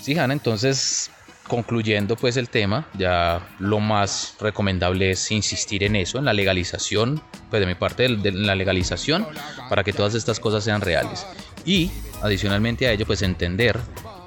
Sí, 0.00 0.18
Hanna, 0.18 0.32
entonces 0.32 1.10
concluyendo 1.46 2.16
pues 2.16 2.36
el 2.36 2.48
tema, 2.48 2.88
ya 2.96 3.46
lo 3.58 3.80
más 3.80 4.36
recomendable 4.40 5.10
es 5.10 5.30
insistir 5.32 5.82
en 5.82 5.96
eso, 5.96 6.18
en 6.18 6.24
la 6.24 6.32
legalización, 6.32 7.20
pues 7.50 7.60
de 7.60 7.66
mi 7.66 7.74
parte 7.74 8.08
de 8.08 8.30
la 8.30 8.54
legalización, 8.54 9.26
para 9.68 9.82
que 9.82 9.92
todas 9.92 10.14
estas 10.14 10.38
cosas 10.38 10.62
sean 10.62 10.80
reales. 10.80 11.26
Y 11.66 11.90
adicionalmente 12.22 12.86
a 12.86 12.92
ello 12.92 13.04
pues 13.04 13.22
entender 13.22 13.78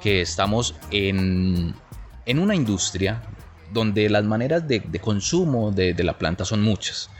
que 0.02 0.20
estamos 0.20 0.74
en, 0.90 1.74
en 2.26 2.38
una 2.38 2.54
industria 2.54 3.22
donde 3.74 4.08
las 4.08 4.24
maneras 4.24 4.66
de, 4.66 4.80
consumo 5.00 5.70
de, 5.70 5.94
la 6.02 6.16
planta 6.16 6.46
son 6.46 6.62
muchas. 6.62 7.10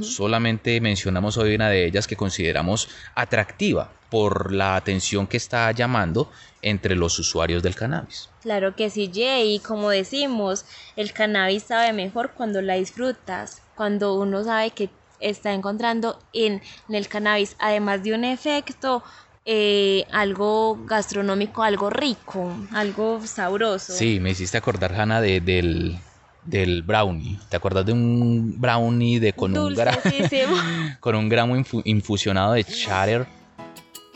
Solamente 0.00 0.80
mencionamos 0.80 1.36
hoy 1.36 1.54
una 1.54 1.68
de 1.68 1.84
ellas 1.84 2.06
que 2.06 2.16
consideramos 2.16 2.88
atractiva 3.14 3.92
por 4.08 4.52
la 4.52 4.74
atención 4.74 5.26
que 5.26 5.36
está 5.36 5.70
llamando 5.72 6.30
entre 6.62 6.96
los 6.96 7.18
usuarios 7.18 7.62
del 7.62 7.74
cannabis. 7.74 8.28
Claro 8.42 8.74
que 8.74 8.90
sí, 8.90 9.10
Jay, 9.14 9.56
y 9.56 9.58
como 9.60 9.90
decimos, 9.90 10.64
el 10.96 11.12
cannabis 11.12 11.64
sabe 11.64 11.92
mejor 11.92 12.32
cuando 12.32 12.60
la 12.62 12.74
disfrutas, 12.74 13.62
cuando 13.76 14.14
uno 14.14 14.42
sabe 14.42 14.70
que 14.70 14.90
está 15.20 15.52
encontrando 15.52 16.18
en, 16.32 16.62
en 16.88 16.94
el 16.94 17.06
cannabis, 17.08 17.54
además 17.58 18.02
de 18.02 18.14
un 18.14 18.24
efecto 18.24 19.04
eh, 19.44 20.04
algo 20.12 20.78
gastronómico, 20.86 21.62
algo 21.62 21.90
rico, 21.90 22.54
algo 22.72 23.20
sabroso. 23.26 23.92
Sí, 23.92 24.18
me 24.20 24.30
hiciste 24.30 24.58
acordar, 24.58 24.92
Hanna, 24.94 25.20
de, 25.20 25.40
del, 25.40 25.98
del 26.44 26.82
brownie. 26.82 27.38
¿Te 27.48 27.56
acuerdas 27.56 27.86
de 27.86 27.92
un 27.92 28.60
brownie 28.60 29.20
de 29.20 29.32
con, 29.32 29.56
un, 29.56 29.74
con 31.00 31.14
un 31.14 31.28
gramo 31.28 31.56
infusionado 31.84 32.52
de 32.52 32.64
chatter? 32.64 33.26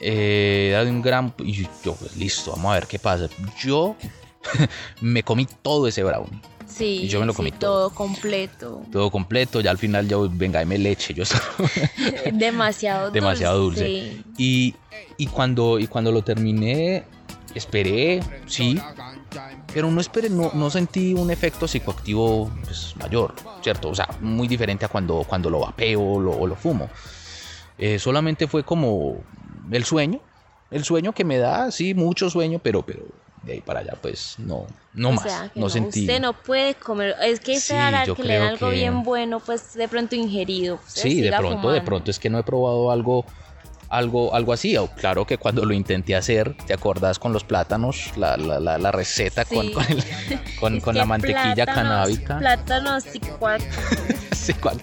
Eh, 0.00 0.68
era 0.70 0.84
de 0.84 0.90
un 0.90 1.00
gramo 1.00 1.32
y 1.38 1.52
yo, 1.52 1.94
pues, 1.94 2.16
listo, 2.16 2.50
vamos 2.52 2.72
a 2.72 2.74
ver 2.74 2.86
qué 2.86 2.98
pasa. 2.98 3.28
Yo 3.58 3.96
me 5.00 5.22
comí 5.22 5.46
todo 5.62 5.88
ese 5.88 6.02
brownie. 6.02 6.40
Sí, 6.66 7.06
yo 7.08 7.20
me 7.20 7.26
lo 7.26 7.34
comí 7.34 7.52
todo. 7.52 7.90
completo. 7.90 8.82
Todo 8.90 9.10
completo, 9.10 9.60
ya 9.60 9.70
al 9.70 9.78
final 9.78 10.08
yo, 10.08 10.28
venga, 10.30 10.64
me 10.64 10.78
leche, 10.78 11.14
yo 11.14 11.24
Demasiado 12.32 13.04
dulce. 13.04 13.20
Demasiado 13.20 13.58
dulce. 13.58 14.24
Y, 14.38 14.74
cuando, 15.32 15.78
y 15.78 15.86
cuando 15.86 16.10
lo 16.10 16.22
terminé, 16.22 17.04
esperé, 17.54 18.22
sí, 18.46 18.80
pero 19.72 19.90
no 19.90 20.00
esperé, 20.00 20.30
no, 20.30 20.50
no 20.54 20.70
sentí 20.70 21.14
un 21.14 21.30
efecto 21.30 21.68
psicoactivo 21.68 22.50
pues, 22.64 22.94
mayor, 22.96 23.34
¿cierto? 23.62 23.90
O 23.90 23.94
sea, 23.94 24.08
muy 24.20 24.48
diferente 24.48 24.84
a 24.84 24.88
cuando, 24.88 25.24
cuando 25.28 25.50
lo 25.50 25.60
vapeo 25.60 26.00
o 26.00 26.46
lo, 26.46 26.56
fumo. 26.56 26.88
Eh, 27.78 27.98
solamente 27.98 28.46
fue 28.46 28.62
como 28.62 29.22
el 29.70 29.84
sueño, 29.84 30.20
el 30.70 30.84
sueño 30.84 31.12
que 31.12 31.24
me 31.24 31.38
da, 31.38 31.70
sí, 31.70 31.94
mucho 31.94 32.30
sueño, 32.30 32.60
pero, 32.62 32.82
pero 32.82 33.04
de 33.44 33.54
ahí 33.54 33.60
para 33.60 33.80
allá 33.80 33.94
pues 34.00 34.36
no, 34.38 34.66
no 34.94 35.12
más, 35.12 35.50
no, 35.54 35.68
sentí. 35.68 36.00
Usted 36.00 36.20
no 36.20 36.32
puede 36.32 36.74
comer, 36.74 37.14
es 37.22 37.40
que 37.40 37.60
sí, 37.60 37.74
que 38.16 38.22
le 38.22 38.36
algo 38.36 38.70
bien 38.70 39.02
bueno, 39.02 39.40
pues 39.40 39.74
de 39.74 39.88
pronto 39.88 40.14
ingerido. 40.14 40.78
sí, 40.86 41.20
de 41.20 41.32
pronto, 41.32 41.70
de 41.70 41.82
pronto 41.82 42.10
es 42.10 42.18
que 42.18 42.30
no 42.30 42.38
he 42.38 42.42
probado 42.42 42.90
algo 42.90 43.26
algo, 43.96 44.34
algo 44.34 44.52
así. 44.52 44.76
O 44.76 44.88
claro 44.88 45.26
que 45.26 45.38
cuando 45.38 45.64
lo 45.64 45.72
intenté 45.74 46.14
hacer, 46.16 46.56
¿te 46.66 46.72
acordás 46.74 47.18
con 47.18 47.32
los 47.32 47.44
plátanos? 47.44 48.12
La, 48.16 48.36
la, 48.36 48.60
la, 48.60 48.78
la 48.78 48.92
receta 48.92 49.44
con, 49.44 49.66
Sí. 49.66 49.72
con, 49.72 50.74
el- 50.74 50.82
con- 50.82 50.94
la 50.96 51.04
mantequilla 51.04 51.54
plátanos- 51.64 51.74
canábica. 51.74 52.38
Plátanos 52.38 53.04
psicoactivos. 53.04 53.74
Psicoac- 54.34 54.80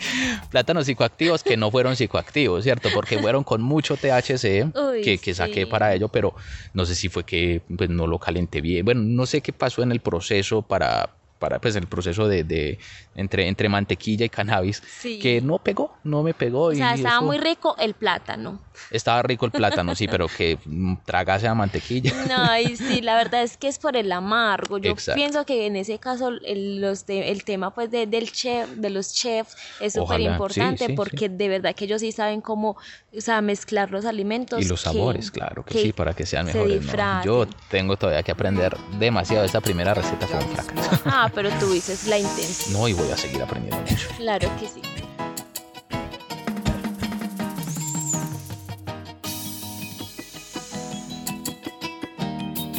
Plátanos 0.49 0.85
psicoactivos 0.87 1.43
que 1.43 1.55
no 1.55 1.69
fueron 1.69 1.95
psicoactivos, 1.95 2.63
¿cierto? 2.63 2.89
Porque 2.95 3.19
fueron 3.19 3.43
con 3.43 3.61
mucho 3.61 3.95
THC 3.95 4.75
Uy, 4.75 5.01
que, 5.03 5.19
que 5.19 5.33
saqué 5.35 5.61
sí. 5.61 5.65
para 5.65 5.93
ello, 5.93 6.07
pero 6.07 6.33
no 6.73 6.83
sé 6.85 6.95
si 6.95 7.09
fue 7.09 7.23
que 7.25 7.61
pues, 7.77 7.89
no 7.89 8.07
lo 8.07 8.17
calenté 8.17 8.59
bien. 8.61 8.83
Bueno, 8.85 9.01
no 9.03 9.25
sé 9.27 9.41
qué 9.41 9.53
pasó 9.53 9.83
en 9.83 9.91
el 9.91 9.99
proceso 9.99 10.63
para, 10.63 11.11
para 11.41 11.59
pues, 11.59 11.75
el 11.75 11.87
proceso 11.87 12.27
de, 12.27 12.43
de 12.43 12.77
entre, 13.15 13.47
entre 13.47 13.67
mantequilla 13.67 14.25
y 14.25 14.29
cannabis, 14.29 14.81
Sí. 14.99 15.17
que 15.19 15.41
no 15.41 15.57
pegó, 15.57 15.97
no 16.03 16.21
me 16.21 16.35
pegó. 16.35 16.65
O 16.65 16.75
sea, 16.75 16.93
estaba 16.93 17.15
eso- 17.15 17.25
muy 17.25 17.39
rico 17.39 17.75
el 17.79 17.95
plátano. 17.95 18.61
Estaba 18.91 19.21
rico 19.23 19.45
el 19.47 19.51
plátano, 19.51 19.95
sí, 19.95 20.07
pero 20.07 20.27
que 20.27 20.57
tragase 21.05 21.47
a 21.47 21.55
mantequilla. 21.55 22.13
No, 22.29 22.57
y 22.59 22.75
sí, 22.77 23.01
la 23.01 23.15
verdad 23.15 23.41
es 23.43 23.57
que 23.57 23.67
es 23.67 23.79
por 23.79 23.97
el 23.97 24.11
amargo. 24.11 24.77
Yo 24.77 24.91
Exacto. 24.91 25.15
pienso 25.17 25.45
que 25.45 25.65
en 25.65 25.75
ese 25.75 25.97
caso 25.99 26.29
el, 26.45 26.79
los 26.79 27.05
te- 27.05 27.31
el 27.31 27.43
tema 27.43 27.73
pues 27.73 27.89
de, 27.91 28.05
del 28.07 28.31
chef, 28.31 28.69
de 28.69 28.89
los 28.91 29.13
chefs 29.13 29.55
es 29.79 29.93
súper 29.93 30.21
importante 30.21 30.85
sí, 30.85 30.91
sí, 30.91 30.93
porque 30.93 31.27
de 31.27 31.49
verdad 31.49 31.75
que 31.75 31.85
ellos 31.85 32.01
sí 32.01 32.11
saben 32.11 32.41
cómo, 32.41 32.77
o 33.15 33.21
sea, 33.21 33.41
mezclar 33.41 33.89
los 33.91 34.05
alimentos. 34.05 34.61
Y 34.61 34.65
los 34.65 34.79
que- 34.81 34.89
sabores, 34.89 35.31
claro 35.31 35.63
que, 35.65 35.73
que 35.73 35.81
sí, 35.81 35.93
para 35.93 36.13
que 36.13 36.25
sean 36.25 36.47
se 36.47 36.53
mejores. 36.63 37.25
Yo 37.25 37.47
tengo 37.69 37.97
todavía 37.97 38.21
que 38.23 38.31
aprender 38.31 38.77
demasiado. 38.99 39.43
Esta 39.43 39.59
primera 39.61 39.93
receta 39.93 40.27
fue 40.27 40.39
un 40.39 40.49
fracaso. 40.55 41.01
Ah, 41.05 41.30
pero 41.33 41.49
tú 41.59 41.71
dices 41.71 42.07
la 42.07 42.17
intención. 42.17 42.73
No, 42.73 42.87
y 42.87 42.93
voy 42.93 43.09
a 43.11 43.17
seguir 43.17 43.41
aprendiendo 43.41 43.81
mucho. 43.89 44.09
Claro 44.17 44.49
que 44.59 44.67
sí. 44.67 44.81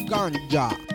Ganja. 0.08 0.91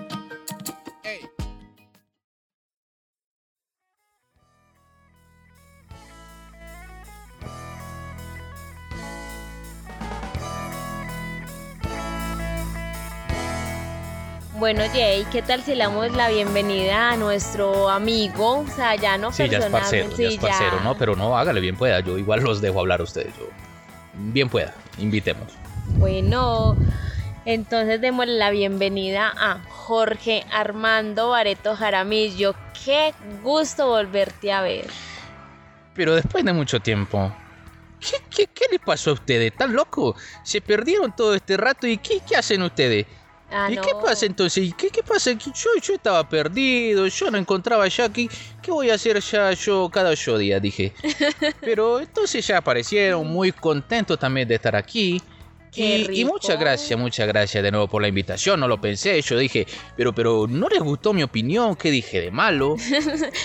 Bueno, 14.67 14.83
Jay, 14.91 15.25
¿qué 15.31 15.41
tal 15.41 15.63
si 15.63 15.75
le 15.75 15.85
damos 15.85 16.11
la 16.11 16.27
bienvenida 16.27 17.11
a 17.11 17.15
nuestro 17.15 17.89
amigo? 17.89 18.59
O 18.59 18.67
sea, 18.67 18.95
ya 18.97 19.17
no 19.17 19.31
Sí, 19.31 19.47
ya 19.47 19.59
es 19.59 19.65
parcero, 19.67 20.09
ya 20.09 20.27
es 20.27 20.33
sí, 20.33 20.39
parcero, 20.39 20.75
ya. 20.79 20.83
¿no? 20.83 20.97
Pero 20.97 21.15
no, 21.15 21.37
hágale 21.37 21.61
bien 21.61 21.77
pueda. 21.77 22.01
Yo 22.01 22.17
igual 22.17 22.41
los 22.41 22.59
dejo 22.59 22.81
hablar 22.81 22.99
a 22.99 23.03
ustedes. 23.03 23.33
Yo, 23.37 23.47
bien 24.13 24.49
pueda, 24.49 24.75
invitemos. 24.97 25.53
Bueno, 25.91 26.75
entonces 27.45 28.01
démosle 28.01 28.33
la 28.33 28.49
bienvenida 28.49 29.31
a 29.37 29.61
Jorge 29.69 30.45
Armando 30.51 31.29
Bareto 31.29 31.77
Jaramillo. 31.77 32.53
Qué 32.83 33.13
gusto 33.43 33.87
volverte 33.87 34.51
a 34.51 34.63
ver. 34.63 34.87
Pero 35.93 36.13
después 36.13 36.43
de 36.43 36.51
mucho 36.51 36.81
tiempo, 36.81 37.33
¿qué, 38.01 38.17
qué, 38.29 38.47
qué 38.47 38.65
les 38.69 38.81
pasó 38.81 39.11
a 39.11 39.13
ustedes? 39.13 39.55
¿Tan 39.55 39.73
loco? 39.73 40.17
¿Se 40.43 40.59
perdieron 40.59 41.15
todo 41.15 41.35
este 41.35 41.55
rato? 41.55 41.87
¿Y 41.87 41.97
qué, 41.99 42.19
qué 42.27 42.35
hacen 42.35 42.63
ustedes? 42.63 43.05
Ah, 43.49 43.69
¿Y 43.71 43.75
no. 43.75 43.81
qué 43.81 43.91
pasa 44.03 44.25
entonces? 44.25 44.63
¿Y 44.65 44.73
¿Qué, 44.73 44.89
qué 44.89 45.01
pasa? 45.03 45.31
Yo, 45.31 45.51
yo 45.81 45.93
estaba 45.93 46.27
perdido, 46.27 47.07
yo 47.07 47.31
no 47.31 47.37
encontraba 47.37 47.87
ya 47.87 48.05
aquí. 48.05 48.29
¿Qué 48.61 48.71
voy 48.71 48.89
a 48.89 48.95
hacer 48.95 49.19
ya 49.21 49.51
yo 49.53 49.89
cada 49.89 50.09
ocho 50.09 50.37
días? 50.37 50.61
Dije. 50.61 50.93
Pero 51.61 51.99
entonces 51.99 52.45
ya 52.45 52.57
aparecieron 52.57 53.25
muy 53.27 53.51
contentos 53.53 54.19
también 54.19 54.47
de 54.47 54.55
estar 54.55 54.75
aquí. 54.75 55.21
Y, 55.75 56.25
muchas 56.25 56.59
gracias, 56.59 56.99
muchas 56.99 57.27
gracias 57.27 57.63
de 57.63 57.71
nuevo 57.71 57.87
por 57.87 58.01
la 58.01 58.07
invitación. 58.07 58.59
No 58.59 58.67
lo 58.67 58.79
pensé, 58.81 59.21
yo 59.21 59.37
dije, 59.37 59.67
pero, 59.95 60.13
pero 60.13 60.47
¿no 60.47 60.67
les 60.69 60.79
gustó 60.81 61.13
mi 61.13 61.23
opinión? 61.23 61.75
¿Qué 61.75 61.91
dije 61.91 62.21
de 62.21 62.31
malo? 62.31 62.75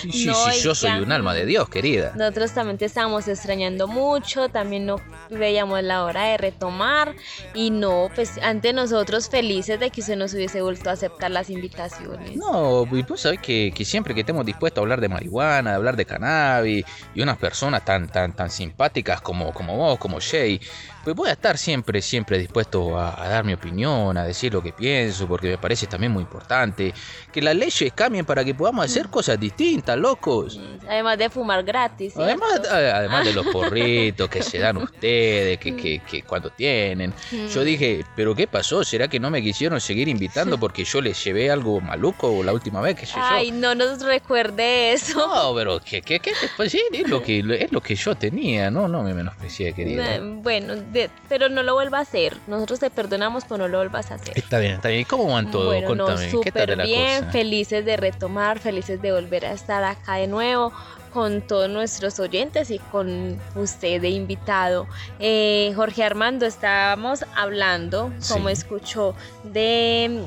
Sí, 0.03 0.11
sí, 0.11 0.25
No, 0.25 0.51
sí, 0.51 0.61
yo 0.61 0.75
soy 0.75 0.89
ya. 0.89 1.01
un 1.01 1.11
alma 1.11 1.33
de 1.33 1.45
Dios, 1.45 1.69
querida. 1.69 2.13
Nosotros 2.15 2.51
también 2.51 2.77
te 2.77 2.85
estábamos 2.85 3.27
extrañando 3.27 3.87
mucho, 3.87 4.49
también 4.49 4.85
no 4.85 4.97
veíamos 5.29 5.81
la 5.83 6.03
hora 6.03 6.25
de 6.25 6.37
retomar 6.37 7.15
y 7.53 7.69
no, 7.71 8.09
pues 8.13 8.37
ante 8.41 8.73
nosotros 8.73 9.29
felices 9.29 9.79
de 9.79 9.89
que 9.91 10.01
se 10.01 10.15
nos 10.15 10.33
hubiese 10.33 10.61
vuelto 10.61 10.89
a 10.89 10.93
aceptar 10.93 11.31
las 11.31 11.49
invitaciones. 11.49 12.35
No, 12.35 12.87
y 12.91 13.05
sabés 13.17 13.39
que, 13.39 13.71
que 13.75 13.85
siempre 13.85 14.13
que 14.13 14.21
estemos 14.21 14.45
dispuestos 14.45 14.79
a 14.79 14.81
hablar 14.81 14.99
de 15.01 15.09
marihuana, 15.09 15.71
de 15.71 15.75
hablar 15.75 15.95
de 15.95 16.05
cannabis, 16.05 16.85
y 17.13 17.21
unas 17.21 17.37
personas 17.37 17.85
tan, 17.85 18.07
tan, 18.09 18.35
tan 18.35 18.49
simpáticas 18.49 19.21
como, 19.21 19.53
como 19.53 19.77
vos, 19.77 19.97
como 19.99 20.19
Shay, 20.19 20.59
pues 21.03 21.15
voy 21.15 21.29
a 21.29 21.33
estar 21.33 21.57
siempre, 21.57 22.01
siempre 22.01 22.37
dispuesto 22.37 22.97
a, 22.97 23.21
a 23.23 23.27
dar 23.29 23.43
mi 23.43 23.53
opinión, 23.53 24.17
a 24.17 24.23
decir 24.25 24.53
lo 24.53 24.61
que 24.61 24.71
pienso, 24.73 25.27
porque 25.27 25.49
me 25.49 25.57
parece 25.57 25.87
también 25.87 26.11
muy 26.11 26.21
importante 26.23 26.93
que 27.31 27.41
las 27.41 27.55
leyes 27.55 27.91
cambien 27.93 28.25
para 28.25 28.43
que 28.45 28.53
podamos 28.55 28.85
hacer 28.85 29.09
cosas 29.09 29.39
distintas, 29.39 29.97
locos. 29.97 30.59
Además 30.87 31.17
de 31.17 31.29
fumar 31.29 31.63
gratis. 31.63 32.13
¿cierto? 32.13 32.23
Además, 32.23 32.61
además 32.71 33.25
de 33.25 33.33
los 33.33 33.45
porritos 33.51 34.29
que 34.29 34.41
se 34.41 34.59
dan 34.59 34.77
ustedes, 34.77 35.57
que, 35.59 35.75
que, 35.75 35.99
que 35.99 36.23
cuando 36.23 36.49
tienen. 36.51 37.13
Yo 37.51 37.61
Mm. 37.61 37.65
dije, 37.65 38.05
¿pero 38.15 38.35
qué 38.35 38.47
pasó? 38.47 38.83
¿Será 38.83 39.07
que 39.07 39.19
no 39.19 39.29
me 39.29 39.41
quisieron 39.41 39.79
seguir 39.81 40.07
invitando 40.07 40.57
porque 40.59 40.83
yo 40.83 41.01
les 41.01 41.21
llevé 41.23 41.49
algo 41.51 41.81
maluco 41.81 42.43
la 42.43 42.53
última 42.53 42.81
vez 42.81 42.95
que 42.95 43.05
sé 43.05 43.13
yo? 43.15 43.21
Ay, 43.23 43.51
no 43.51 43.75
nos 43.75 44.01
recuerde 44.01 44.93
eso. 44.93 45.17
No, 45.17 45.55
pero 45.55 45.79
¿qué, 45.79 46.01
qué, 46.01 46.19
qué? 46.19 46.31
Pues 46.57 46.71
sí, 46.71 46.81
es 46.91 47.09
lo 47.09 47.21
que, 47.21 47.39
es 47.59 47.71
lo 47.71 47.81
que 47.81 47.95
yo 47.95 48.15
tenía, 48.15 48.69
no, 48.71 48.87
no 48.87 49.03
me 49.03 49.13
menosprecié, 49.13 49.73
querida. 49.73 50.15
Eh, 50.15 50.19
Bueno, 50.21 50.75
de- 50.93 51.09
pero 51.27 51.49
no 51.49 51.63
lo 51.63 51.73
vuelva 51.73 51.97
a 51.97 52.01
hacer. 52.01 52.37
Nosotros 52.47 52.79
te 52.79 52.89
perdonamos, 52.89 53.43
pero 53.43 53.57
no 53.57 53.67
lo 53.67 53.79
vuelvas 53.79 54.11
a 54.11 54.15
hacer. 54.15 54.37
Está 54.37 54.59
bien, 54.59 54.73
está 54.75 54.89
bien. 54.89 55.01
¿Y 55.01 55.05
¿Cómo 55.05 55.31
van 55.31 55.51
todos? 55.51 55.65
Bueno, 55.65 55.95
no, 55.95 56.05
Contame, 56.05 56.27
¿qué 56.43 56.51
tal 56.51 56.61
súper 56.67 56.77
la 56.77 56.83
bien, 56.85 57.19
cosa? 57.21 57.31
felices 57.31 57.83
de 57.85 57.97
retomar, 57.97 58.59
felices 58.59 59.01
de 59.01 59.11
volver 59.11 59.45
a 59.45 59.51
estar 59.51 59.83
acá 59.83 60.15
de 60.15 60.27
nuevo 60.27 60.71
con 61.11 61.41
todos 61.41 61.69
nuestros 61.69 62.19
oyentes 62.19 62.71
y 62.71 62.79
con 62.79 63.39
usted 63.55 64.01
de 64.01 64.09
invitado. 64.09 64.87
Eh, 65.19 65.71
Jorge 65.75 66.03
Armando, 66.03 66.45
estábamos 66.47 67.23
hablando, 67.35 68.11
como 68.29 68.49
escuchó, 68.49 69.13
de 69.43 70.23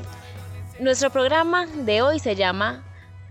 nuestro 0.79 1.09
programa 1.09 1.65
de 1.65 2.01
hoy 2.01 2.19
se 2.19 2.35
llama 2.35 2.83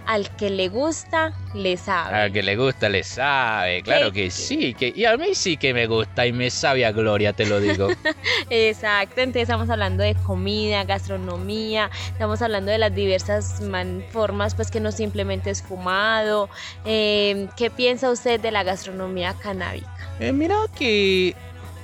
Al 0.06 0.30
que 0.36 0.50
le 0.50 0.68
gusta, 0.68 1.32
le 1.54 1.76
sabe. 1.76 2.16
A 2.22 2.30
que 2.30 2.42
le 2.42 2.56
gusta 2.56 2.88
le 2.88 3.02
sabe, 3.02 3.82
claro 3.82 4.12
¿Qué- 4.12 4.24
que 4.26 4.30
sí, 4.30 4.72
que, 4.74 4.92
y 4.94 5.04
a 5.04 5.16
mí 5.16 5.34
sí 5.34 5.56
que 5.56 5.74
me 5.74 5.86
gusta 5.88 6.24
y 6.26 6.32
me 6.32 6.48
sabe 6.50 6.86
a 6.86 6.92
gloria, 6.92 7.32
te 7.32 7.44
lo 7.44 7.58
digo. 7.60 7.88
Exacto, 8.50 9.20
entonces 9.20 9.42
estamos 9.42 9.68
hablando 9.70 10.02
de 10.04 10.14
comida, 10.14 10.84
gastronomía, 10.84 11.90
estamos 12.12 12.40
hablando 12.42 12.70
de 12.70 12.78
las 12.78 12.94
diversas 12.94 13.60
man- 13.60 14.04
formas, 14.12 14.54
pues 14.54 14.70
que 14.70 14.78
no 14.80 14.92
simplemente 14.92 15.50
es 15.50 15.62
fumado. 15.62 16.48
Eh, 16.84 17.48
¿Qué 17.56 17.70
piensa 17.70 18.10
usted 18.10 18.40
de 18.40 18.52
la 18.52 18.62
gastronomía 18.62 19.34
canábica? 19.34 19.90
Eh, 20.20 20.32
mira 20.32 20.54
que 20.76 21.34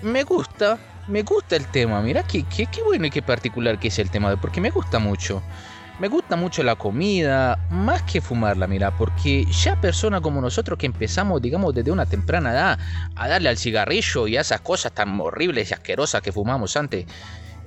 me 0.02 0.22
gusta, 0.22 0.78
me 1.08 1.22
gusta 1.22 1.56
el 1.56 1.66
tema, 1.66 2.00
mira 2.02 2.22
que, 2.22 2.44
que- 2.44 2.66
qué 2.66 2.82
bueno 2.84 3.06
y 3.06 3.10
qué 3.10 3.22
particular 3.22 3.78
que 3.80 3.88
es 3.88 3.98
el 3.98 4.10
tema, 4.10 4.36
porque 4.40 4.60
me 4.60 4.70
gusta 4.70 4.98
mucho. 5.00 5.42
Me 5.98 6.08
gusta 6.08 6.34
mucho 6.36 6.62
la 6.64 6.74
comida, 6.74 7.58
más 7.70 8.02
que 8.02 8.20
fumarla, 8.20 8.66
mira, 8.66 8.96
porque 8.96 9.44
ya 9.44 9.80
personas 9.80 10.20
como 10.20 10.40
nosotros 10.40 10.76
que 10.78 10.86
empezamos, 10.86 11.40
digamos, 11.40 11.72
desde 11.74 11.92
una 11.92 12.06
temprana 12.06 12.50
edad 12.52 12.78
a 13.14 13.28
darle 13.28 13.48
al 13.50 13.56
cigarrillo 13.58 14.26
y 14.26 14.36
a 14.36 14.40
esas 14.40 14.62
cosas 14.62 14.92
tan 14.92 15.20
horribles 15.20 15.70
y 15.70 15.74
asquerosas 15.74 16.20
que 16.20 16.32
fumamos 16.32 16.76
antes, 16.76 17.06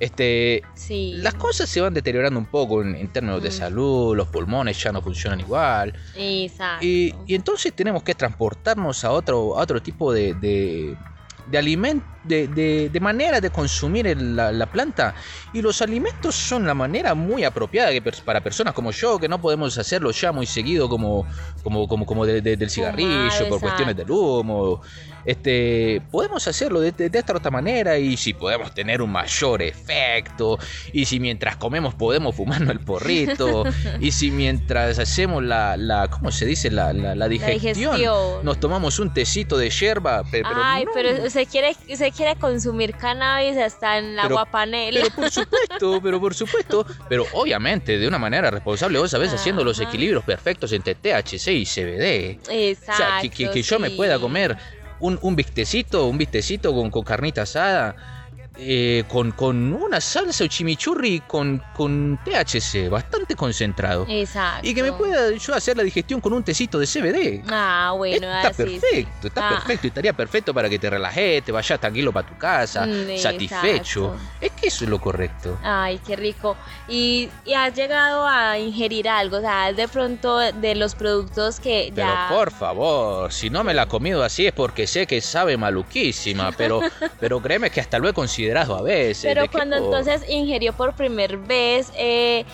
este, 0.00 0.62
Sí. 0.74 1.14
las 1.16 1.32
cosas 1.34 1.70
se 1.70 1.80
van 1.80 1.94
deteriorando 1.94 2.38
un 2.38 2.44
poco 2.46 2.82
en, 2.82 2.94
en 2.96 3.08
términos 3.08 3.42
de 3.42 3.48
Mm. 3.48 3.52
salud, 3.52 4.14
los 4.14 4.28
pulmones 4.28 4.82
ya 4.82 4.92
no 4.92 5.00
funcionan 5.00 5.40
igual, 5.40 5.94
Exacto. 6.14 6.84
y, 6.84 7.14
y 7.26 7.34
entonces 7.36 7.72
tenemos 7.74 8.02
que 8.02 8.14
transportarnos 8.14 9.02
a 9.04 9.12
otro, 9.12 9.56
a 9.58 9.62
otro 9.62 9.80
tipo 9.80 10.12
de, 10.12 10.34
de, 10.34 10.98
de 11.46 11.58
aliment- 11.58 12.02
de, 12.24 12.48
de, 12.48 12.90
de 12.90 13.00
manera 13.00 13.40
de 13.40 13.50
consumir 13.50 14.06
el- 14.08 14.34
la, 14.34 14.50
la 14.50 14.66
planta. 14.66 15.14
Y 15.52 15.62
los 15.62 15.80
alimentos 15.80 16.34
son 16.34 16.66
la 16.66 16.74
manera 16.74 17.14
muy 17.14 17.44
apropiada 17.44 17.90
que 17.92 18.02
pers- 18.02 18.20
para 18.22 18.40
personas 18.40 18.74
como 18.74 18.90
yo, 18.90 19.18
que 19.20 19.28
no 19.28 19.40
podemos 19.40 19.78
hacerlo 19.78 20.10
ya 20.10 20.32
muy 20.32 20.46
seguido 20.46 20.88
como, 20.88 21.24
como, 21.62 21.86
como, 21.86 22.04
como 22.04 22.26
de- 22.26 22.40
de- 22.42 22.56
del 22.56 22.68
cigarrillo, 22.70 23.30
Fumar, 23.30 23.48
por 23.48 23.60
cuestiones 23.60 23.96
del 23.96 24.10
humo. 24.10 24.80
Este, 25.24 26.02
podemos 26.10 26.46
hacerlo 26.46 26.80
de, 26.80 26.94
esta 27.12 27.32
otra 27.36 27.50
manera 27.50 27.98
y 27.98 28.16
si 28.16 28.32
podemos 28.32 28.72
tener 28.74 29.02
un 29.02 29.10
mayor 29.10 29.60
efecto 29.62 30.56
y 30.92 31.04
si 31.04 31.18
mientras 31.18 31.56
comemos 31.56 31.94
podemos 31.94 32.34
fumarnos 32.36 32.70
el 32.70 32.80
porrito 32.80 33.64
y 34.00 34.12
si 34.12 34.30
mientras 34.30 34.98
hacemos 35.00 35.42
la, 35.42 35.76
la 35.76 36.08
¿cómo 36.08 36.30
se 36.30 36.46
dice? 36.46 36.70
La, 36.70 36.92
la, 36.92 37.14
la 37.16 37.28
digestión, 37.28 37.96
digestión. 37.96 38.44
nos 38.44 38.60
tomamos 38.60 38.98
un 39.00 39.12
tecito 39.12 39.58
de 39.58 39.70
yerba, 39.70 40.22
pero, 40.30 40.48
Ay, 40.54 40.84
no, 40.84 40.90
pero 40.94 41.08
se 41.36 41.46
quiere, 41.46 41.74
se 41.74 42.10
quiere 42.12 42.34
consumir 42.36 42.94
cannabis 42.96 43.56
hasta 43.58 43.98
en 43.98 44.16
la 44.16 44.22
Pero- 44.22 44.36
guapanela. 44.36 45.00
pero 45.02 45.14
por 45.14 45.30
supuesto, 45.30 46.00
pero 46.02 46.20
por 46.20 46.34
supuesto, 46.34 46.86
pero 47.10 47.26
obviamente 47.34 47.98
de 47.98 48.08
una 48.08 48.18
manera 48.18 48.50
responsable, 48.50 48.98
vos 48.98 49.10
sabés, 49.10 49.32
haciendo 49.34 49.62
los 49.62 49.78
equilibrios 49.80 50.24
perfectos 50.24 50.72
entre 50.72 50.94
THC 50.94 51.48
y 51.48 51.66
CBD. 51.66 52.38
Exacto. 52.48 52.92
O 52.92 52.96
sea, 52.96 53.18
que, 53.20 53.28
que- 53.30 53.50
que 53.50 53.62
yo 53.62 53.78
me 53.78 53.90
pueda 53.90 54.18
comer 54.18 54.56
un, 55.00 55.18
un 55.20 55.36
bistecito, 55.36 56.06
un 56.06 56.16
bistecito 56.16 56.72
con, 56.74 56.90
con 56.90 57.02
carnita 57.04 57.42
asada. 57.42 58.15
Eh, 58.58 59.04
con, 59.08 59.32
con 59.32 59.72
una 59.74 60.00
salsa 60.00 60.44
o 60.44 60.46
chimichurri 60.46 61.20
con, 61.26 61.62
con 61.74 62.18
THC, 62.24 62.88
bastante 62.88 63.34
concentrado. 63.36 64.06
Exacto. 64.08 64.66
Y 64.66 64.74
que 64.74 64.82
me 64.82 64.92
pueda 64.92 65.30
yo 65.32 65.54
hacer 65.54 65.76
la 65.76 65.82
digestión 65.82 66.20
con 66.20 66.32
un 66.32 66.42
tecito 66.42 66.78
de 66.78 66.86
CBD. 66.86 67.44
Ah, 67.50 67.92
bueno, 67.96 68.26
está 68.34 68.48
así 68.48 68.62
sí. 68.64 68.78
perfecto, 68.80 69.26
está 69.28 69.46
Ah. 69.48 69.50
perfecto. 69.50 69.86
y 69.86 69.88
Estaría 69.88 70.12
perfecto 70.14 70.54
para 70.54 70.68
que 70.68 70.78
te 70.78 70.88
relajes, 70.88 71.44
te 71.44 71.52
vayas 71.52 71.78
tranquilo 71.80 72.12
para 72.12 72.26
tu 72.28 72.36
casa, 72.38 72.86
Mm, 72.86 73.18
satisfecho. 73.18 74.14
exacto. 74.14 74.30
Es 74.40 74.52
que 74.52 74.68
eso 74.68 74.84
es 74.84 74.90
lo 74.90 75.00
correcto. 75.00 75.58
Ay, 75.62 76.00
qué 76.06 76.16
rico. 76.16 76.56
¿Y, 76.88 77.28
y 77.44 77.52
has 77.52 77.74
llegado 77.74 78.26
a 78.26 78.58
ingerir 78.58 79.08
algo? 79.08 79.36
O 79.36 79.40
sea, 79.40 79.72
de 79.72 79.86
pronto 79.88 80.38
de 80.38 80.74
los 80.76 80.94
productos 80.94 81.60
que 81.60 81.92
Pero 81.94 82.06
ya... 82.08 82.28
por 82.30 82.50
favor, 82.50 83.32
si 83.32 83.50
no 83.50 83.62
me 83.64 83.74
la 83.74 83.82
he 83.82 83.86
comido 83.88 84.22
así 84.22 84.46
es 84.46 84.52
porque 84.52 84.86
sé 84.86 85.06
que 85.06 85.20
sabe 85.20 85.56
maluquísima, 85.56 86.52
pero, 86.52 86.80
pero 87.20 87.40
créeme 87.42 87.70
que 87.70 87.80
hasta 87.80 87.98
lo 87.98 88.08
he 88.08 88.12
considerado 88.14 88.45
a 88.54 88.82
veces. 88.82 89.24
Pero 89.24 89.42
¿de 89.42 89.48
qué 89.48 89.52
cuando 89.52 89.76
por- 89.76 89.84
entonces 89.86 90.28
ingirió 90.28 90.72
por 90.72 90.94
primera 90.94 91.36
vez 91.36 91.92
eh, 91.96 92.44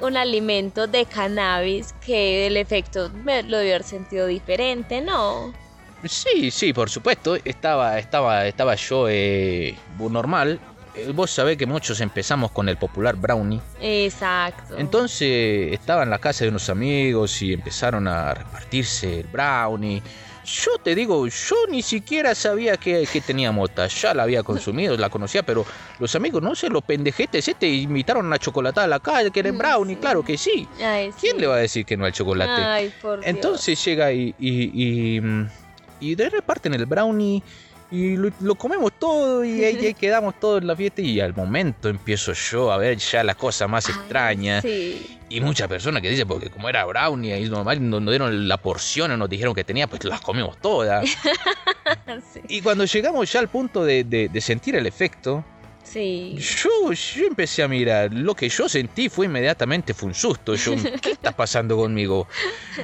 un 0.00 0.16
alimento 0.16 0.86
de 0.86 1.04
cannabis, 1.06 1.94
que 2.04 2.46
el 2.46 2.56
efecto 2.56 3.10
me 3.24 3.42
lo 3.42 3.58
debió 3.58 3.74
haber 3.74 3.84
sentido 3.84 4.26
diferente, 4.26 5.00
¿no? 5.00 5.52
Sí, 6.04 6.50
sí, 6.50 6.72
por 6.72 6.88
supuesto. 6.88 7.36
Estaba, 7.44 7.98
estaba, 7.98 8.46
estaba 8.46 8.74
yo 8.74 9.06
eh, 9.08 9.76
normal. 9.98 10.58
Eh, 10.94 11.12
Vos 11.14 11.30
sabés 11.30 11.56
que 11.58 11.66
muchos 11.66 12.00
empezamos 12.00 12.50
con 12.52 12.68
el 12.70 12.78
popular 12.78 13.16
brownie. 13.16 13.60
Exacto. 13.80 14.78
Entonces 14.78 15.72
estaba 15.74 16.02
en 16.02 16.10
la 16.10 16.18
casa 16.18 16.44
de 16.44 16.50
unos 16.50 16.70
amigos 16.70 17.42
y 17.42 17.52
empezaron 17.52 18.08
a 18.08 18.32
repartirse 18.32 19.20
el 19.20 19.26
brownie. 19.26 20.02
Yo 20.52 20.72
te 20.82 20.94
digo, 20.94 21.26
yo 21.28 21.56
ni 21.70 21.80
siquiera 21.80 22.34
sabía 22.34 22.76
que, 22.76 23.06
que 23.12 23.20
tenía 23.20 23.52
mota. 23.52 23.86
Ya 23.86 24.12
la 24.14 24.24
había 24.24 24.42
consumido, 24.42 24.96
la 24.96 25.08
conocía, 25.08 25.42
pero 25.44 25.64
los 26.00 26.14
amigos, 26.16 26.42
no 26.42 26.54
sé, 26.56 26.68
los 26.68 26.82
pendejetes 26.82 27.46
este 27.46 27.68
invitaron 27.68 28.24
a 28.24 28.28
una 28.28 28.38
chocolatada 28.38 28.84
a 28.86 28.88
la 28.88 29.00
calle, 29.00 29.30
que 29.30 29.40
era 29.40 29.52
Mm, 29.52 29.58
brownie, 29.58 29.94
sí. 29.94 30.00
claro 30.00 30.22
que 30.24 30.36
sí. 30.36 30.66
Ay, 30.82 31.12
¿Quién 31.20 31.36
sí. 31.36 31.40
le 31.40 31.46
va 31.46 31.54
a 31.54 31.58
decir 31.58 31.84
que 31.86 31.96
no 31.96 32.04
al 32.04 32.12
chocolate? 32.12 32.62
Ay, 32.62 32.92
por 33.00 33.20
Dios. 33.20 33.28
Entonces 33.28 33.84
llega 33.84 34.12
y, 34.12 34.34
y, 34.38 35.18
y, 35.18 35.20
y 36.00 36.14
de 36.16 36.30
reparten 36.30 36.74
el 36.74 36.86
brownie 36.86 37.42
y 37.92 38.16
lo, 38.16 38.30
lo 38.40 38.54
comemos 38.54 38.92
todo 38.98 39.44
y 39.44 39.64
ahí, 39.64 39.76
ahí 39.86 39.94
quedamos 39.98 40.38
todos 40.38 40.60
en 40.60 40.66
la 40.68 40.76
fiesta 40.76 41.02
y 41.02 41.20
al 41.20 41.34
momento 41.34 41.88
empiezo 41.88 42.32
yo 42.32 42.70
a 42.72 42.76
ver 42.76 42.98
ya 42.98 43.24
la 43.24 43.34
cosa 43.34 43.66
más 43.68 43.88
Ay, 43.88 43.94
extraña 43.94 44.62
Sí. 44.62 45.18
y 45.28 45.40
muchas 45.40 45.66
personas 45.68 46.00
que 46.02 46.10
dicen 46.10 46.28
porque 46.28 46.50
como 46.50 46.68
era 46.68 46.84
brownie 46.84 47.32
ahí 47.32 47.48
normal 47.48 47.88
no 47.88 47.98
nos 48.00 48.10
dieron 48.12 48.46
la 48.48 48.56
porción 48.58 49.10
o 49.10 49.16
nos 49.16 49.28
dijeron 49.28 49.54
que 49.54 49.64
tenía 49.64 49.86
pues 49.88 50.04
las 50.04 50.20
comimos 50.20 50.56
todas 50.58 51.08
sí. 52.32 52.40
y 52.48 52.60
cuando 52.60 52.84
llegamos 52.84 53.32
ya 53.32 53.40
al 53.40 53.48
punto 53.48 53.84
de, 53.84 54.04
de- 54.04 54.28
de 54.28 54.40
sentir 54.40 54.76
el 54.76 54.86
efecto 54.86 55.44
Sí. 55.92 56.36
yo, 56.38 56.92
yo 56.92 57.26
empecé 57.26 57.64
a 57.64 57.68
mirar, 57.68 58.14
lo 58.14 58.34
que 58.36 58.48
yo 58.48 58.68
sentí 58.68 59.08
fue 59.08 59.26
inmediatamente 59.26 59.92
fue 59.92 60.08
un 60.10 60.14
susto. 60.14 60.54
Yo, 60.54 60.74
¿qué 61.02 61.10
está 61.10 61.32
pasando 61.32 61.76
conmigo? 61.76 62.28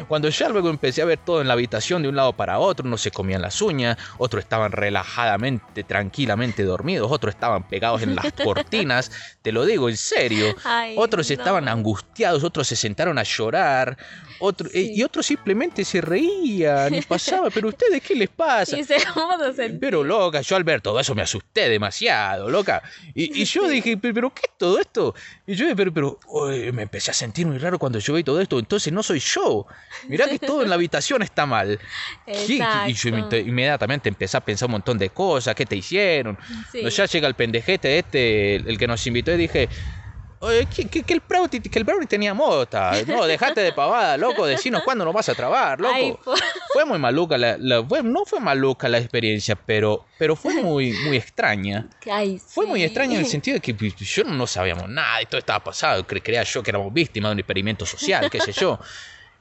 Cuando 0.09 0.29
ya 0.29 0.49
luego 0.49 0.71
empecé 0.71 1.03
a 1.03 1.05
ver 1.05 1.19
todo 1.19 1.41
en 1.41 1.47
la 1.47 1.53
habitación 1.53 2.03
de 2.03 2.09
un 2.09 2.17
lado 2.17 2.33
para 2.33 2.59
otro, 2.59 2.85
unos 2.87 3.01
se 3.01 3.13
comían 3.13 3.43
las 3.43 3.63
uñas, 3.63 3.97
otros 4.19 4.43
estaban 4.43 4.73
relajadamente, 4.73 5.85
tranquilamente 5.85 6.65
dormidos, 6.65 7.11
otros 7.13 7.35
estaban 7.35 7.69
pegados 7.69 8.03
en 8.03 8.17
las 8.17 8.33
cortinas, 8.33 9.13
te 9.43 9.53
lo 9.53 9.65
digo 9.65 9.89
en 9.89 9.97
serio. 9.97 10.55
Ay, 10.65 10.97
Otros 10.99 11.31
no. 11.31 11.35
estaban 11.35 11.69
angustiados, 11.69 12.43
otros 12.43 12.67
se 12.67 12.75
sentaron 12.75 13.19
a 13.19 13.23
llorar, 13.23 13.97
otro- 14.39 14.69
eh, 14.73 14.93
y 14.95 15.03
otros 15.03 15.27
simplemente 15.27 15.85
se 15.85 16.01
reían 16.01 16.95
y 16.95 17.03
pasaba, 17.03 17.51
pero 17.51 17.69
ustedes 17.69 18.03
qué 18.03 18.15
les 18.15 18.29
pasa? 18.29 18.79
Y 18.79 18.85
se. 18.85 18.97
Pero 19.81 20.03
loca, 20.05 20.41
yo 20.41 20.57
al 20.57 20.65
ver 20.65 20.81
todo 20.81 20.99
eso 21.01 21.15
me 21.15 21.23
asusté 21.23 21.69
demasiado, 21.69 22.49
loca. 22.51 22.83
Y, 23.15 23.43
y 23.43 23.45
yo 23.45 23.67
dije, 23.69 23.97
"¿Pero- 23.97 24.33
¿qué 24.35 24.43
es 24.45 24.59
todo 24.59 24.79
esto? 24.79 25.15
Y 25.47 25.55
yo 25.55 25.65
dije, 25.65 25.77
pero, 25.77 25.93
pero 25.93 26.19
uy, 26.29 26.73
me 26.73 26.83
empecé 26.83 27.11
a 27.11 27.15
sentir 27.15 27.47
muy 27.47 27.59
raro 27.59 27.79
cuando 27.79 27.99
yo 27.99 28.15
vi 28.15 28.23
todo 28.25 28.41
esto. 28.41 28.59
Entonces 28.59 28.93
no 28.93 29.03
soy 29.03 29.21
yo. 29.21 29.67
Mirá 30.09 30.27
que 30.29 30.39
todo 30.39 30.63
en 30.63 30.69
la 30.69 30.75
habitación 30.75 31.23
está 31.23 31.47
mal. 31.47 31.79
Y 32.89 32.93
yo 32.95 33.11
inmediatamente 33.39 34.09
empecé 34.09 34.37
a 34.37 34.41
pensar 34.41 34.67
un 34.67 34.73
montón 34.73 34.99
de 34.99 35.11
cosas. 35.11 35.55
¿Qué 35.55 35.67
te 35.67 35.77
hicieron? 35.77 36.39
Sí. 36.73 36.89
Ya 36.91 37.07
llega 37.07 37.29
el 37.29 37.35
pendejete 37.35 37.99
este, 37.99 38.57
el 38.57 38.77
que 38.79 38.87
nos 38.87 39.07
invitó, 39.07 39.33
y 39.33 39.37
dije... 39.37 39.69
Oye, 40.41 40.67
que, 40.67 40.85
que- 40.89 41.03
que 41.03 41.15
el 41.15 41.23
brownie, 41.27 41.61
que 41.63 41.79
el 41.79 41.85
brownie 41.85 42.07
tenía 42.07 42.35
mota. 42.35 42.93
No, 43.07 43.25
dejate 43.27 43.63
de 43.63 43.73
pavada, 43.73 44.17
loco. 44.19 44.45
Decinos 44.47 44.83
cuándo 44.83 45.05
nos 45.05 45.15
vas 45.15 45.29
a 45.31 45.35
trabar, 45.35 45.81
loco 45.81 45.95
Ay, 45.95 46.15
fue 46.73 46.85
muy 46.85 46.99
maluca 46.99 47.39
la, 47.39 47.57
la- 47.59 47.83
fue- 47.83 48.03
no 48.03 48.25
fue 48.27 48.39
maluca 48.41 48.87
la 48.89 48.99
experiencia 48.99 49.57
pero 49.57 50.05
pero 50.19 50.37
fue 50.37 50.55
muy 50.63 50.93
muy 50.93 51.17
extraña 51.17 51.89
Ay, 52.11 52.39
fue 52.39 52.67
muy 52.67 52.81
sí. 52.81 52.85
extraña 52.87 53.15
en 53.15 53.21
el 53.21 53.27
sentido 53.27 53.55
de 53.55 53.61
que 53.61 53.73
pues, 53.75 53.95
yo 53.97 54.25
no, 54.25 54.35
no 54.35 54.47
sabíamos 54.47 54.89
nada 54.89 55.23
y 55.23 55.27
todo 55.27 55.39
estaba 55.39 55.65
pasado 55.65 56.07
cre- 56.07 56.23
creía 56.23 56.43
yo 56.43 56.63
que 56.63 56.71
éramos 56.71 56.93
víctimas 56.93 57.31
de 57.31 57.33
un 57.35 57.39
experimento 57.41 57.87
social 57.87 58.29
qué 58.31 58.41
sé 58.41 58.53
yo 58.53 58.79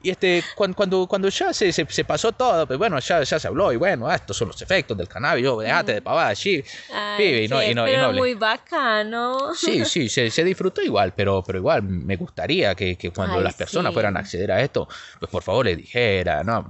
y 0.02 0.10
este 0.10 0.42
cuan- 0.56 0.74
cuando 0.74 1.06
cuando 1.06 1.28
ya 1.28 1.52
se, 1.52 1.72
se, 1.72 1.86
se 1.88 2.04
pasó 2.04 2.32
todo 2.32 2.66
pues 2.66 2.78
bueno 2.78 2.98
ya, 2.98 3.22
ya 3.22 3.38
se 3.38 3.48
habló 3.48 3.72
y 3.72 3.76
bueno 3.76 4.08
ah, 4.08 4.14
estos 4.14 4.36
son 4.36 4.48
los 4.48 4.60
efectos 4.62 4.96
del 4.96 5.08
cannabis 5.08 5.44
yo 5.44 5.58
dejate 5.60 5.94
de 5.94 6.02
pavada 6.02 6.28
allí 6.28 6.62
Ay, 6.92 7.16
pibe, 7.26 7.42
y 7.44 7.48
no- 7.48 7.60
sí, 7.60 7.66
y 7.70 7.74
no- 7.74 7.88
y 7.88 7.90
pero 7.90 8.02
no 8.08 8.12
muy 8.12 8.34
bacano. 8.34 9.54
Sí, 9.54 9.84
sí, 9.84 10.08
se, 10.08 10.30
se 10.30 10.44
disfrutó 10.44 10.82
igual, 10.82 11.14
pero, 11.14 11.42
pero 11.42 11.58
igual 11.58 11.82
me 11.82 12.16
gustaría 12.16 12.74
que, 12.74 12.96
que 12.96 13.10
cuando 13.10 13.38
Ay, 13.38 13.44
las 13.44 13.54
personas 13.54 13.90
sí. 13.90 13.94
fueran 13.94 14.16
a 14.16 14.20
acceder 14.20 14.52
a 14.52 14.60
esto, 14.62 14.86
pues 15.18 15.30
por 15.30 15.42
favor 15.42 15.64
les 15.66 15.76
dijera, 15.78 16.44
¿no? 16.44 16.68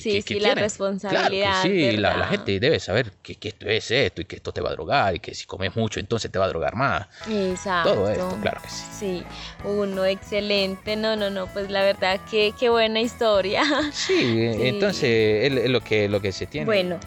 Sí, 0.00 0.12
que- 0.12 0.22
sí, 0.22 0.34
que 0.34 0.40
la 0.40 0.48
tienen- 0.50 0.64
responsabilidad, 0.64 1.28
Claro 1.62 1.62
que 1.74 1.90
sí, 1.90 1.96
la, 1.96 2.26
gente 2.28 2.60
debe 2.60 2.80
saber 2.80 3.12
que, 3.22 3.34
que 3.36 3.48
esto 3.48 3.66
es 3.68 3.90
esto 3.90 4.20
y 4.22 4.24
que 4.24 4.36
esto 4.36 4.52
te 4.52 4.60
va 4.60 4.70
a 4.70 4.72
drogar 4.72 5.14
y 5.14 5.20
que 5.20 5.34
si 5.34 5.44
comes 5.44 5.76
mucho 5.76 6.00
entonces 6.00 6.30
te 6.30 6.38
va 6.38 6.46
a 6.46 6.48
drogar 6.48 6.74
más. 6.74 7.06
Exacto. 7.28 7.94
Todo 7.94 8.08
esto, 8.10 8.38
claro 8.40 8.60
que 8.62 8.68
sí. 8.70 8.82
Sí, 8.98 9.24
uno 9.64 10.04
excelente. 10.04 10.96
No, 10.96 11.16
no, 11.16 11.28
no, 11.30 11.46
pues 11.48 11.70
la 11.70 11.82
verdad 11.82 12.20
que 12.30 12.52
qué 12.58 12.68
buena 12.70 13.00
historia. 13.00 13.64
Sí, 13.92 14.14
Sí. 14.52 14.66
entonces 14.66 15.52
es, 15.52 15.58
es 15.64 15.70
lo 15.70 15.80
que, 15.80 16.08
lo 16.08 16.20
que 16.20 16.32
se 16.32 16.46
tiene. 16.46 16.64
Bueno, 16.66 16.98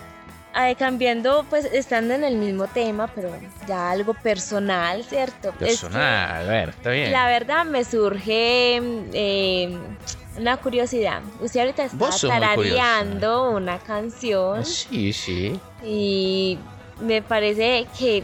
eh, 0.58 0.76
cambiando, 0.76 1.46
pues 1.50 1.66
estando 1.66 2.14
en 2.14 2.24
el 2.24 2.36
mismo 2.38 2.68
tema, 2.68 3.08
pero 3.14 3.30
ya 3.68 3.92
algo 3.92 4.14
personal, 4.14 5.04
¿cierto? 5.04 5.50
Es 5.50 5.56
que 5.58 5.66
Personal, 5.66 6.46
bueno, 6.46 6.70
está 6.70 6.92
bien. 6.92 7.12
la 7.12 7.28
verdad 7.28 7.66
me 7.66 7.84
surge 7.84 8.78
eh, 9.14 9.78
una 10.38 10.58
curiosidad. 10.58 11.22
Usted 11.40 11.62
ahorita 11.62 11.86
está 11.86 12.10
tarareando 12.28 13.52
una 13.52 13.80
canción 13.80 14.66
Sí, 14.66 15.14
sí. 15.14 15.60
y 15.84 16.58
me 17.00 17.22
parece 17.22 17.88
que 17.98 18.24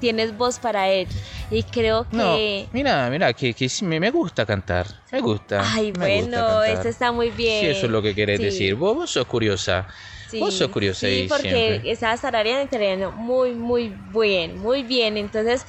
tienes 0.00 0.36
voz 0.36 0.58
para 0.58 0.88
él. 0.90 1.08
Y 1.50 1.62
creo 1.62 2.06
No, 2.10 2.34
que... 2.34 2.68
mira, 2.72 3.08
mira, 3.10 3.32
que, 3.32 3.54
que 3.54 3.68
sí, 3.68 3.84
me, 3.84 4.00
me 4.00 4.10
gusta 4.10 4.44
cantar. 4.44 4.86
Me 5.12 5.20
gusta. 5.20 5.62
Ay, 5.74 5.92
me 5.92 6.20
bueno, 6.20 6.62
eso 6.64 6.88
está 6.88 7.12
muy 7.12 7.30
bien. 7.30 7.60
Sí, 7.60 7.66
eso 7.70 7.86
es 7.86 7.92
lo 7.92 8.02
que 8.02 8.14
querés 8.14 8.38
Sí. 8.38 8.44
decir. 8.44 8.74
Vos, 8.74 8.94
vos 8.96 9.10
sos 9.10 9.26
curiosa. 9.26 9.86
Sí, 10.28 10.40
Vos 10.40 10.54
sos 10.54 10.68
curiosa 10.70 11.06
sí, 11.06 11.26
porque 11.28 11.48
siempre. 11.48 11.90
estabas 11.92 12.20
tarareando 12.20 12.64
y 12.64 12.68
tarareando 12.68 13.12
muy, 13.12 13.54
muy 13.54 13.96
bien, 14.12 14.58
muy 14.58 14.82
bien. 14.82 15.16
Entonces, 15.16 15.64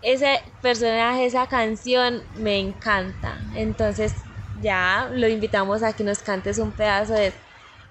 ese 0.00 0.40
personaje, 0.62 1.26
esa 1.26 1.46
canción 1.46 2.22
me 2.36 2.58
encanta. 2.58 3.38
Entonces, 3.54 4.14
ya 4.60 5.08
lo 5.12 5.28
invitamos 5.28 5.82
a 5.82 5.92
que 5.94 6.04
nos 6.04 6.18
cantes 6.20 6.58
un 6.58 6.72
pedazo 6.72 7.14
de... 7.14 7.32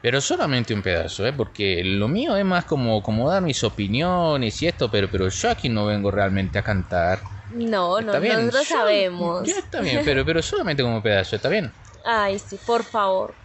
Pero 0.01 0.21
solamente 0.21 0.73
un 0.73 0.81
pedazo, 0.81 1.25
¿eh? 1.25 1.33
Porque 1.33 1.81
lo 1.83 2.07
mío 2.07 2.35
es 2.37 2.45
más 2.45 2.65
como, 2.65 3.01
como 3.01 3.29
dar 3.29 3.41
mis 3.41 3.63
opiniones 3.63 4.61
y 4.61 4.67
esto, 4.67 4.89
pero, 4.91 5.09
pero 5.11 5.27
yo 5.27 5.49
aquí 5.49 5.69
no 5.69 5.85
vengo 5.87 6.11
realmente 6.11 6.59
a 6.59 6.63
cantar. 6.63 7.19
No, 7.49 7.99
no, 7.99 7.99
¿Está 7.99 8.19
bien? 8.19 8.35
nosotros 8.45 8.69
Yo- 8.69 8.75
sabemos. 8.75 9.47
Ya 9.47 9.59
está 9.59 9.81
bien, 9.81 10.01
pero, 10.05 10.23
pero 10.25 10.41
solamente 10.41 10.83
como 10.83 10.97
un 10.97 11.01
pedazo, 11.03 11.35
¿está 11.35 11.49
bien? 11.49 11.73
Ay, 12.05 12.37
sí, 12.39 12.59
por 12.65 12.83
favor. 12.83 13.35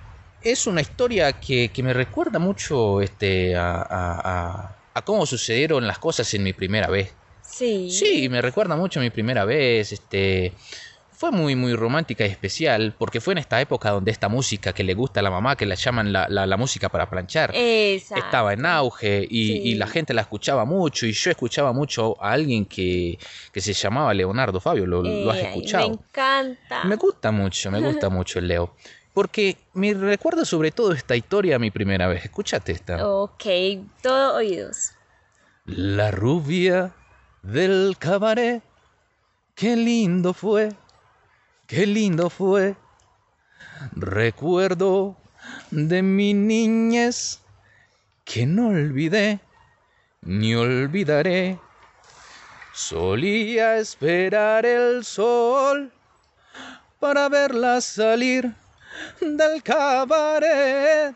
Es 0.41 0.67
una 0.67 0.81
historia 0.81 1.33
que, 1.41 1.71
que 1.73 1.83
me 1.83 1.93
recuerda 1.95 2.39
mucho 2.39 3.01
este, 3.01 3.55
a, 3.57 3.77
a- 3.77 4.21
a- 4.25 4.79
a 4.95 5.03
cómo 5.05 5.25
sucedieron 5.25 5.87
las 5.87 5.99
cosas 5.99 6.33
en 6.35 6.43
mi 6.43 6.53
primera 6.53 6.89
vez. 6.89 7.17
Sí. 7.41 7.91
Sí, 7.91 8.29
me 8.29 8.43
recuerda 8.43 8.77
mucho 8.77 9.01
a 9.01 9.03
mi 9.03 9.11
primera 9.11 9.45
vez. 9.45 9.93
Este, 9.93 10.57
fue 11.23 11.31
muy, 11.31 11.55
muy 11.55 11.75
romántica 11.77 12.27
y 12.27 12.31
especial 12.31 12.97
porque 12.99 13.21
fue 13.21 13.33
en 13.35 13.39
esta 13.39 13.61
época 13.61 13.91
donde 13.91 14.11
esta 14.11 14.29
música 14.29 14.73
que 14.73 14.83
le 14.83 14.95
gusta 14.95 15.21
a 15.21 15.23
la 15.23 15.31
mamá, 15.31 15.55
que 15.55 15.67
la 15.67 15.77
llaman 15.77 16.13
la, 16.13 16.27
la- 16.29 16.47
la 16.47 16.57
música 16.57 16.89
para 16.89 17.09
planchar, 17.09 17.53
Exacto. 17.55 18.25
estaba 18.25 18.53
en 18.53 18.67
auge 18.67 19.25
y, 19.31 19.47
Sí. 19.47 19.61
y 19.67 19.75
la 19.77 19.87
gente 19.87 20.15
la 20.15 20.23
escuchaba 20.23 20.65
mucho 20.65 21.07
y 21.07 21.13
yo 21.13 21.31
escuchaba 21.31 21.73
mucho 21.73 22.17
a 22.21 22.33
alguien 22.33 22.65
que, 22.67 23.21
que 23.53 23.61
se 23.61 23.73
llamaba 23.73 24.13
Leonardo 24.13 24.59
Fabio. 24.61 24.85
¿Lo, 24.85 25.01
lo 25.05 25.31
has 25.31 25.39
Eh, 25.39 25.47
escuchado? 25.47 25.89
Me 25.91 25.95
encanta. 25.95 26.85
Me 26.85 26.97
gusta 26.97 27.31
mucho, 27.31 27.71
me 27.71 27.81
gusta 27.81 28.09
mucho 28.19 28.41
el 28.41 28.49
Leo. 28.49 28.75
Porque 29.15 29.57
me 29.75 29.95
recuerda 29.95 30.45
sobre 30.45 30.73
todo 30.73 30.93
esta 30.93 31.15
historia 31.15 31.55
a 31.55 31.59
mi 31.61 31.71
primera 31.71 32.09
vez. 32.09 32.25
Escúchate 32.25 32.73
esta. 32.73 33.07
Ok, 33.07 33.45
todo 34.03 34.35
oídos. 34.39 34.91
La 35.67 36.11
rubia 36.11 36.93
del 37.43 37.95
cabaret, 37.99 38.61
qué 39.55 39.77
lindo 39.77 40.33
fue, 40.33 40.71
qué 41.73 41.87
lindo 41.87 42.29
fue. 42.29 42.77
Recuerdo 43.93 45.17
de 45.71 46.03
mi 46.03 46.35
niñez 46.35 47.41
que 48.27 48.45
no 48.45 48.69
olvidé 48.69 49.41
ni 50.21 50.55
olvidaré. 50.55 51.59
Solía 52.75 53.79
esperar 53.79 54.67
el 54.67 55.03
sol 55.03 55.91
para 57.01 57.31
verla 57.31 57.81
salir 57.81 58.55
del 59.23 59.63
cabaret. 59.63 61.15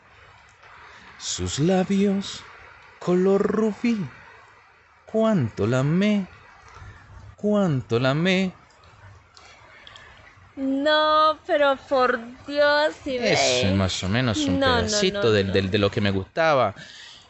Sus 1.18 1.58
labios 1.58 2.42
color 2.98 3.42
rubí, 3.42 3.98
cuánto 5.04 5.66
la 5.66 5.80
amé, 5.80 6.26
cuánto 7.36 7.98
la 7.98 8.10
amé. 8.10 8.54
No, 10.56 11.38
pero 11.46 11.76
por 11.88 12.18
Dios, 12.46 12.96
si 13.02 13.16
Es 13.18 13.64
más 13.74 14.02
o 14.02 14.08
menos 14.08 14.48
un 14.48 14.58
pedacito 14.58 15.30
de 15.30 15.78
lo 15.78 15.90
que 15.90 16.00
me 16.00 16.10
gustaba. 16.10 16.74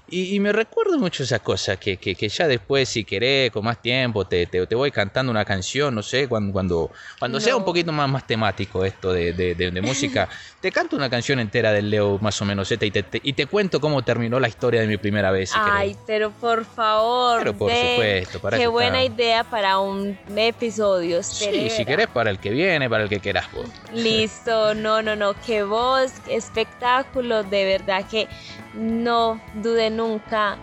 Y, 0.09 0.39
me 0.39 0.53
recuerdo 0.53 0.99
mucho 0.99 1.25
esa 1.25 1.41
cosa, 1.41 1.79
que, 1.79 1.97
que, 1.97 2.15
que, 2.15 2.29
ya 2.29 2.47
después, 2.47 2.89
si 2.89 3.03
querés, 3.03 3.51
con 3.51 3.65
más 3.65 3.83
tiempo, 3.83 4.25
te, 4.25 4.47
te, 4.47 4.65
te 4.65 4.75
voy 4.77 4.93
cantando 4.93 5.33
una 5.33 5.45
canción, 5.45 5.97
no 5.97 6.03
sé, 6.03 6.29
cuando, 6.29 6.53
cuando, 6.53 6.91
cuando 7.19 7.41
sea 7.41 7.57
un 7.57 7.65
poquito 7.65 7.91
más, 7.91 8.09
más 8.09 8.25
temático 8.25 8.85
esto 8.85 9.13
de, 9.13 9.33
de, 9.33 9.57
de, 9.57 9.81
música, 9.81 10.29
te 10.61 10.71
canto 10.71 10.95
una 10.95 11.11
canción 11.11 11.41
entera 11.41 11.73
del 11.73 11.91
Leo 11.91 12.21
más 12.21 12.41
o 12.41 12.45
menos 12.45 12.71
y 12.71 12.77
te, 12.77 13.05
y 13.21 13.33
te 13.33 13.47
cuento 13.47 13.81
cómo 13.81 14.03
terminó 14.03 14.39
la 14.39 14.47
historia 14.47 14.81
de 14.81 14.87
mi 14.87 14.97
primera 14.97 15.33
vez. 15.33 15.51
Ay, 15.57 15.97
pero 16.07 16.31
por 16.31 16.65
favor. 16.65 17.41
Pero 17.41 17.59
por 17.59 17.73
supuesto, 17.73 18.41
para 18.41 18.59
Qué 18.59 18.69
buena 18.69 19.03
idea 19.03 19.43
para 19.43 19.81
un 19.81 20.17
episodio. 20.37 21.21
Sí, 21.25 21.69
si 21.69 21.85
querés, 21.85 22.07
para 22.07 22.31
el 22.31 22.39
que 22.39 22.51
viene, 22.51 22.89
para 22.89 23.03
el 23.03 23.09
que 23.09 23.19
quieras 23.19 23.51
vos. 23.53 23.67
Listo, 23.93 24.73
no, 24.77 25.03
no, 25.03 25.17
no, 25.17 25.35
qué 25.45 25.65
voz, 25.65 26.13
espectáculo, 26.29 27.43
de 27.43 27.65
verdad 27.65 28.05
que 28.09 28.29
no 28.77 29.41
dude 29.55 29.91
nunca 29.97 30.57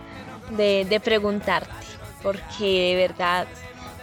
de, 0.50 1.00
preguntarte, 1.02 1.86
porque 2.22 2.64
de 2.64 2.94
verdad 2.96 3.46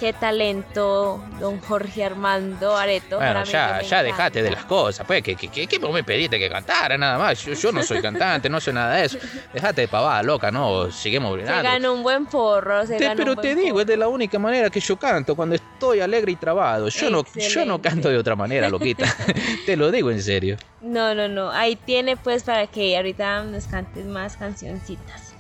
qué 0.02 0.14
talento, 0.14 1.24
don 1.40 1.60
Jorge 1.60 2.04
Armando 2.04 2.76
Areto. 2.76 3.18
Bueno, 3.18 3.44
ya, 3.44 3.84
ya 3.84 4.02
dejate 4.02 4.42
de 4.42 4.50
las 4.50 4.66
cosas, 4.66 5.06
pues, 5.06 5.22
que, 5.22 5.36
que, 5.36 5.68
que, 5.68 5.80
me 5.80 6.04
pediste 6.04 6.40
que 6.40 6.50
cantara 6.50 6.98
nada 6.98 7.20
más. 7.20 7.46
Yo, 7.46 7.72
no 7.72 7.84
soy 7.84 8.02
cantante, 8.02 8.50
no 8.50 8.60
sé 8.60 8.74
nada 8.74 8.96
de 8.96 9.06
eso. 9.06 9.20
Dejate 9.54 9.82
de 9.82 9.88
pavada, 9.88 10.24
loca, 10.24 10.50
no, 10.50 10.90
seguimos 10.90 11.34
brindando. 11.34 11.62
Se 11.62 11.68
ganó 11.68 11.94
un 11.94 12.02
buen 12.02 12.26
porro, 12.26 12.84
se 12.88 12.98
Pero 12.98 13.36
te 13.36 13.54
digo, 13.54 13.82
es 13.82 13.86
de 13.86 13.96
la 13.96 14.08
única 14.08 14.40
manera 14.40 14.72
que 14.72 14.80
yo 14.80 14.98
canto, 14.98 15.36
cuando 15.36 15.54
estoy 15.54 16.00
alegre 16.00 16.32
y 16.32 16.36
trabado. 16.36 16.90
Yo 16.90 17.12
no, 17.12 17.24
yo 17.36 17.64
no 17.64 17.80
canto 17.80 18.10
de 18.10 18.18
otra 18.18 18.36
manera, 18.36 18.70
loquita. 18.70 19.06
te 19.68 19.78
lo 19.78 19.92
digo 19.92 20.10
en 20.10 20.24
serio. 20.24 20.58
No, 20.82 21.14
no, 21.14 21.28
no. 21.28 21.52
Ahí 21.52 21.76
tiene 21.76 22.18
pues 22.18 22.42
para 22.42 22.66
que 22.66 22.98
ahorita 22.98 23.44
nos 23.44 23.68
cantes 23.68 24.08
más 24.08 24.36
cancioncitas. 24.36 25.36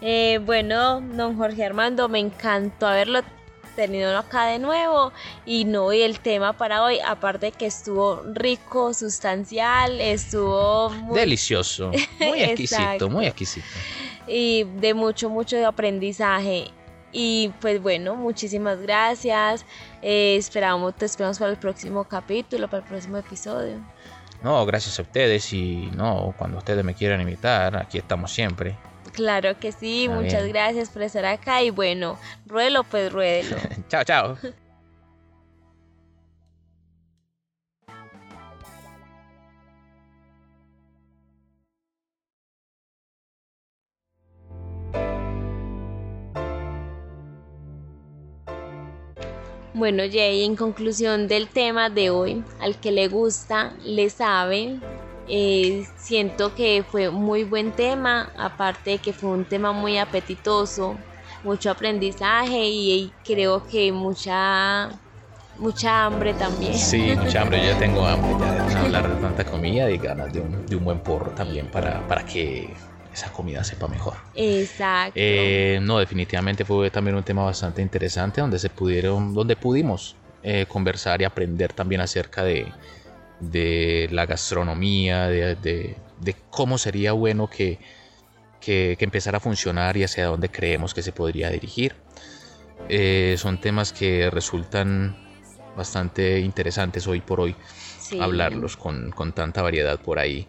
Eh, 0.00 0.38
bueno, 0.44 1.00
don 1.00 1.36
Jorge 1.36 1.64
Armando, 1.64 2.08
me 2.08 2.20
encantó 2.20 2.86
haberlo 2.86 3.22
tenido 3.74 4.16
acá 4.16 4.46
de 4.46 4.58
nuevo. 4.58 5.12
Y 5.46 5.64
no 5.64 5.92
y 5.92 6.02
el 6.02 6.20
tema 6.20 6.52
para 6.52 6.82
hoy 6.82 6.98
aparte 7.00 7.52
que 7.52 7.66
estuvo 7.66 8.22
rico 8.32 8.94
sustancial 8.94 10.00
estuvo 10.00 10.90
delicioso. 11.12 11.90
Muy 12.20 12.42
exquisito 12.42 13.08
muy 13.10 13.26
exquisito. 13.26 13.66
Y 14.26 14.64
de 14.64 14.94
mucho 14.94 15.28
mucho 15.28 15.66
aprendizaje. 15.66 16.70
Y 17.12 17.52
pues 17.60 17.80
bueno 17.82 18.16
muchísimas 18.16 18.80
gracias. 18.80 19.64
Eh, 20.02 20.36
esperamos 20.36 20.94
te 20.96 21.04
esperamos 21.06 21.38
para 21.38 21.50
el 21.50 21.58
próximo 21.58 22.04
capítulo 22.04 22.68
para 22.68 22.82
el 22.82 22.88
próximo 22.88 23.18
episodio. 23.18 23.78
No 24.42 24.64
gracias 24.66 24.98
a 24.98 25.02
ustedes 25.02 25.52
y 25.52 25.90
no 25.94 26.34
cuando 26.36 26.58
ustedes 26.58 26.84
me 26.84 26.94
quieran 26.94 27.20
invitar 27.20 27.76
aquí 27.76 27.98
estamos 27.98 28.32
siempre 28.32 28.76
Claro 29.14 29.58
que 29.60 29.70
sí, 29.70 30.08
muchas 30.08 30.48
gracias 30.48 30.90
por 30.90 31.02
estar 31.02 31.24
acá 31.24 31.62
y 31.62 31.70
bueno, 31.70 32.18
ruelo 32.46 32.82
pues 32.82 33.12
ruédelo. 33.12 33.56
chao, 33.88 34.02
chao. 34.04 34.36
Bueno, 49.74 50.04
Jay, 50.10 50.44
en 50.44 50.54
conclusión 50.54 51.26
del 51.26 51.48
tema 51.48 51.90
de 51.90 52.10
hoy, 52.10 52.44
al 52.60 52.80
que 52.80 52.92
le 52.92 53.08
gusta, 53.08 53.72
le 53.84 54.08
sabe, 54.08 54.78
eh, 55.28 55.86
siento 55.96 56.54
que 56.54 56.84
fue 56.88 57.10
muy 57.10 57.44
buen 57.44 57.72
tema, 57.72 58.30
aparte 58.36 58.90
de 58.90 58.98
que 58.98 59.12
fue 59.12 59.30
un 59.30 59.44
tema 59.44 59.72
muy 59.72 59.98
apetitoso, 59.98 60.98
mucho 61.42 61.70
aprendizaje 61.70 62.66
y, 62.66 63.12
creo 63.24 63.66
que 63.66 63.92
mucha 63.92 64.90
mucha 65.56 66.06
hambre 66.06 66.34
también. 66.34 66.74
Sí, 66.74 67.14
mucha 67.16 67.40
hambre. 67.40 67.60
Yo 67.60 67.72
ya 67.72 67.78
tengo 67.78 68.04
hambre 68.06 68.34
ya 68.40 68.52
de 68.52 68.76
hablar 68.76 69.08
de 69.08 69.20
tanta 69.20 69.44
comida 69.44 69.90
y 69.90 69.98
ganas 69.98 70.32
de 70.32 70.40
un, 70.40 70.66
de 70.66 70.76
un 70.76 70.84
buen 70.84 70.98
porro 70.98 71.30
también 71.30 71.66
para, 71.68 72.06
para 72.08 72.26
que 72.26 72.76
esa 73.12 73.30
comida 73.32 73.62
sepa 73.62 73.86
mejor. 73.86 74.14
Exacto. 74.34 75.12
Eh, 75.14 75.78
no, 75.80 75.98
definitivamente 75.98 76.64
fue 76.64 76.90
también 76.90 77.16
un 77.16 77.22
tema 77.22 77.44
bastante 77.44 77.80
interesante 77.80 78.40
donde 78.40 78.58
se 78.58 78.68
pudieron, 78.68 79.32
donde 79.32 79.54
pudimos 79.54 80.16
eh, 80.42 80.66
conversar 80.66 81.22
y 81.22 81.24
aprender 81.24 81.72
también 81.72 82.00
acerca 82.00 82.42
de, 82.42 82.66
de 83.40 84.08
la 84.10 84.26
gastronomía, 84.26 85.28
de, 85.28 85.96
cómo 86.50 86.78
sería 86.78 87.12
bueno 87.12 87.48
que, 87.48 87.78
que, 88.60 88.96
empezara 89.00 89.38
a 89.38 89.40
funcionar 89.40 89.96
y 89.96 90.04
hacia 90.04 90.26
dónde 90.26 90.48
creemos 90.48 90.94
que 90.94 91.02
se 91.02 91.12
podría 91.12 91.50
dirigir. 91.50 91.94
Eh, 92.88 93.36
son 93.38 93.60
temas 93.60 93.92
que 93.92 94.30
resultan 94.30 95.16
bastante 95.76 96.40
interesantes 96.40 97.06
hoy 97.06 97.20
por 97.20 97.40
hoy 97.40 97.56
hablarlos 98.20 98.76
con, 98.76 99.12
tanta 99.34 99.62
variedad 99.62 99.98
por 99.98 100.18
ahí 100.18 100.46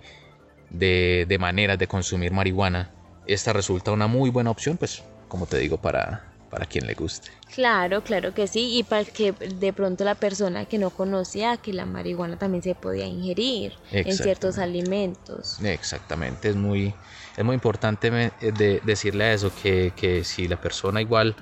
de, 0.69 1.25
de 1.27 1.37
maneras 1.37 1.79
de 1.79 1.87
consumir 1.87 2.31
marihuana. 2.31 2.91
Esta 3.27 3.53
resulta 3.53 3.91
una 3.91 4.07
muy 4.07 4.29
buena 4.29 4.51
opción, 4.51 4.77
pues 4.77 5.03
como 5.27 5.47
te 5.47 5.57
digo, 5.57 5.77
para, 5.77 6.34
para 6.49 6.65
quien 6.65 6.87
le 6.87 6.93
guste. 6.93 7.29
Claro, 7.53 8.03
claro 8.03 8.33
que 8.33 8.47
sí, 8.47 8.77
y 8.77 8.83
para 8.83 9.05
que 9.05 9.31
de 9.31 9.73
pronto 9.73 10.03
la 10.03 10.15
persona 10.15 10.65
que 10.65 10.77
no 10.77 10.89
conocía 10.89 11.57
que 11.57 11.73
la 11.73 11.85
marihuana 11.85 12.37
también 12.37 12.63
se 12.63 12.75
podía 12.75 13.05
ingerir 13.05 13.73
en 13.91 14.15
ciertos 14.15 14.57
alimentos. 14.57 15.59
Exactamente, 15.63 16.49
es 16.49 16.55
muy, 16.55 16.93
es 17.35 17.43
muy 17.43 17.55
importante 17.55 18.09
de 18.11 18.81
decirle 18.83 19.25
a 19.25 19.33
eso, 19.33 19.51
que, 19.61 19.93
que 19.95 20.23
si 20.23 20.47
la 20.47 20.59
persona 20.59 21.01
igual 21.01 21.35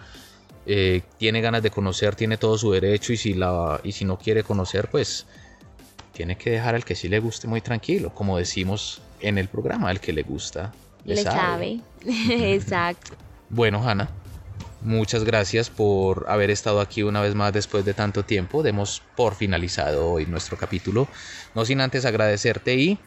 eh, 0.66 1.02
tiene 1.18 1.42
ganas 1.42 1.62
de 1.62 1.72
conocer, 1.72 2.16
tiene 2.16 2.38
todo 2.38 2.58
su 2.58 2.72
derecho, 2.72 3.12
y 3.12 3.18
si, 3.18 3.34
la, 3.34 3.82
y 3.84 3.92
si 3.92 4.06
no 4.06 4.18
quiere 4.18 4.44
conocer, 4.44 4.90
pues 4.90 5.26
tiene 6.14 6.38
que 6.38 6.52
dejar 6.52 6.76
al 6.76 6.86
que 6.86 6.96
sí 6.96 7.10
le 7.10 7.20
guste 7.20 7.48
muy 7.48 7.60
tranquilo, 7.60 8.14
como 8.14 8.38
decimos 8.38 9.02
en 9.20 9.38
el 9.38 9.50
programa, 9.50 9.90
al 9.90 10.00
que 10.00 10.14
le 10.14 10.24
gusta. 10.24 10.74
Le, 11.04 11.18
sabe. 11.18 11.82
Exacto. 12.06 13.14
Bueno, 13.50 13.88
Hanna, 13.88 14.10
Muchas 14.84 15.24
gracias 15.24 15.70
por 15.70 16.26
haber 16.28 16.50
estado 16.52 16.82
aquí 16.82 17.04
una 17.04 17.22
vez 17.22 17.36
más 17.36 17.54
después 17.54 17.86
de 17.86 17.94
tanto 17.94 18.24
tiempo. 18.24 18.64
Demos 18.64 19.02
por 19.16 19.34
finalizado 19.34 20.12
hoy 20.12 20.26
nuestro 20.26 20.58
capítulo. 20.58 21.08
No 21.56 21.64
sin 21.64 21.80
antes 21.80 22.04
agradecerte 22.04 22.76
y 22.76 23.00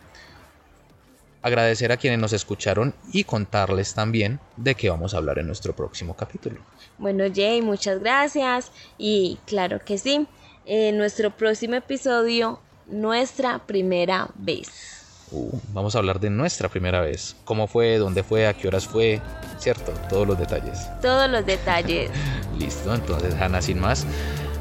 agradecer 1.42 1.92
a 1.92 1.98
quienes 1.98 2.18
nos 2.18 2.32
escucharon 2.32 2.94
y 3.12 3.24
contarles 3.24 3.92
también 3.92 4.40
de 4.56 4.74
qué 4.74 4.88
vamos 4.88 5.12
a 5.12 5.18
hablar 5.18 5.38
en 5.38 5.46
nuestro 5.48 5.76
próximo 5.76 6.16
capítulo. 6.16 6.60
Bueno, 6.96 7.24
Jay, 7.32 7.60
muchas 7.60 8.00
gracias. 8.00 8.72
Y 8.96 9.38
claro 9.44 9.78
que 9.84 9.98
sí, 9.98 10.26
en 10.64 10.96
nuestro 10.96 11.36
próximo 11.36 11.74
episodio, 11.74 12.58
nuestra 12.86 13.66
primera 13.66 14.30
vez. 14.34 14.95
Uh, 15.32 15.58
vamos 15.72 15.94
a 15.94 15.98
hablar 15.98 16.20
de 16.20 16.30
nuestra 16.30 16.68
primera 16.68 17.00
vez. 17.00 17.36
¿Cómo 17.44 17.66
fue? 17.66 17.98
¿Dónde 17.98 18.22
fue? 18.22 18.46
¿A 18.46 18.54
qué 18.54 18.68
horas 18.68 18.86
fue? 18.86 19.20
¿Cierto? 19.58 19.92
Todos 20.08 20.26
los 20.26 20.38
detalles. 20.38 20.88
Todos 21.02 21.28
los 21.28 21.44
detalles. 21.44 22.10
Listo, 22.58 22.94
entonces 22.94 23.34
Hanna, 23.34 23.60
sin 23.60 23.80
más, 23.80 24.06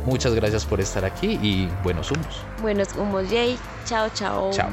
muchas 0.05 0.33
gracias 0.33 0.65
por 0.65 0.81
estar 0.81 1.05
aquí 1.05 1.39
y 1.41 1.69
buenos 1.83 2.11
humos. 2.11 2.41
Buenos 2.61 2.89
humos, 2.95 3.25
Jay. 3.29 3.57
Chao, 3.85 4.09
chao. 4.13 4.51
Chao. 4.51 4.69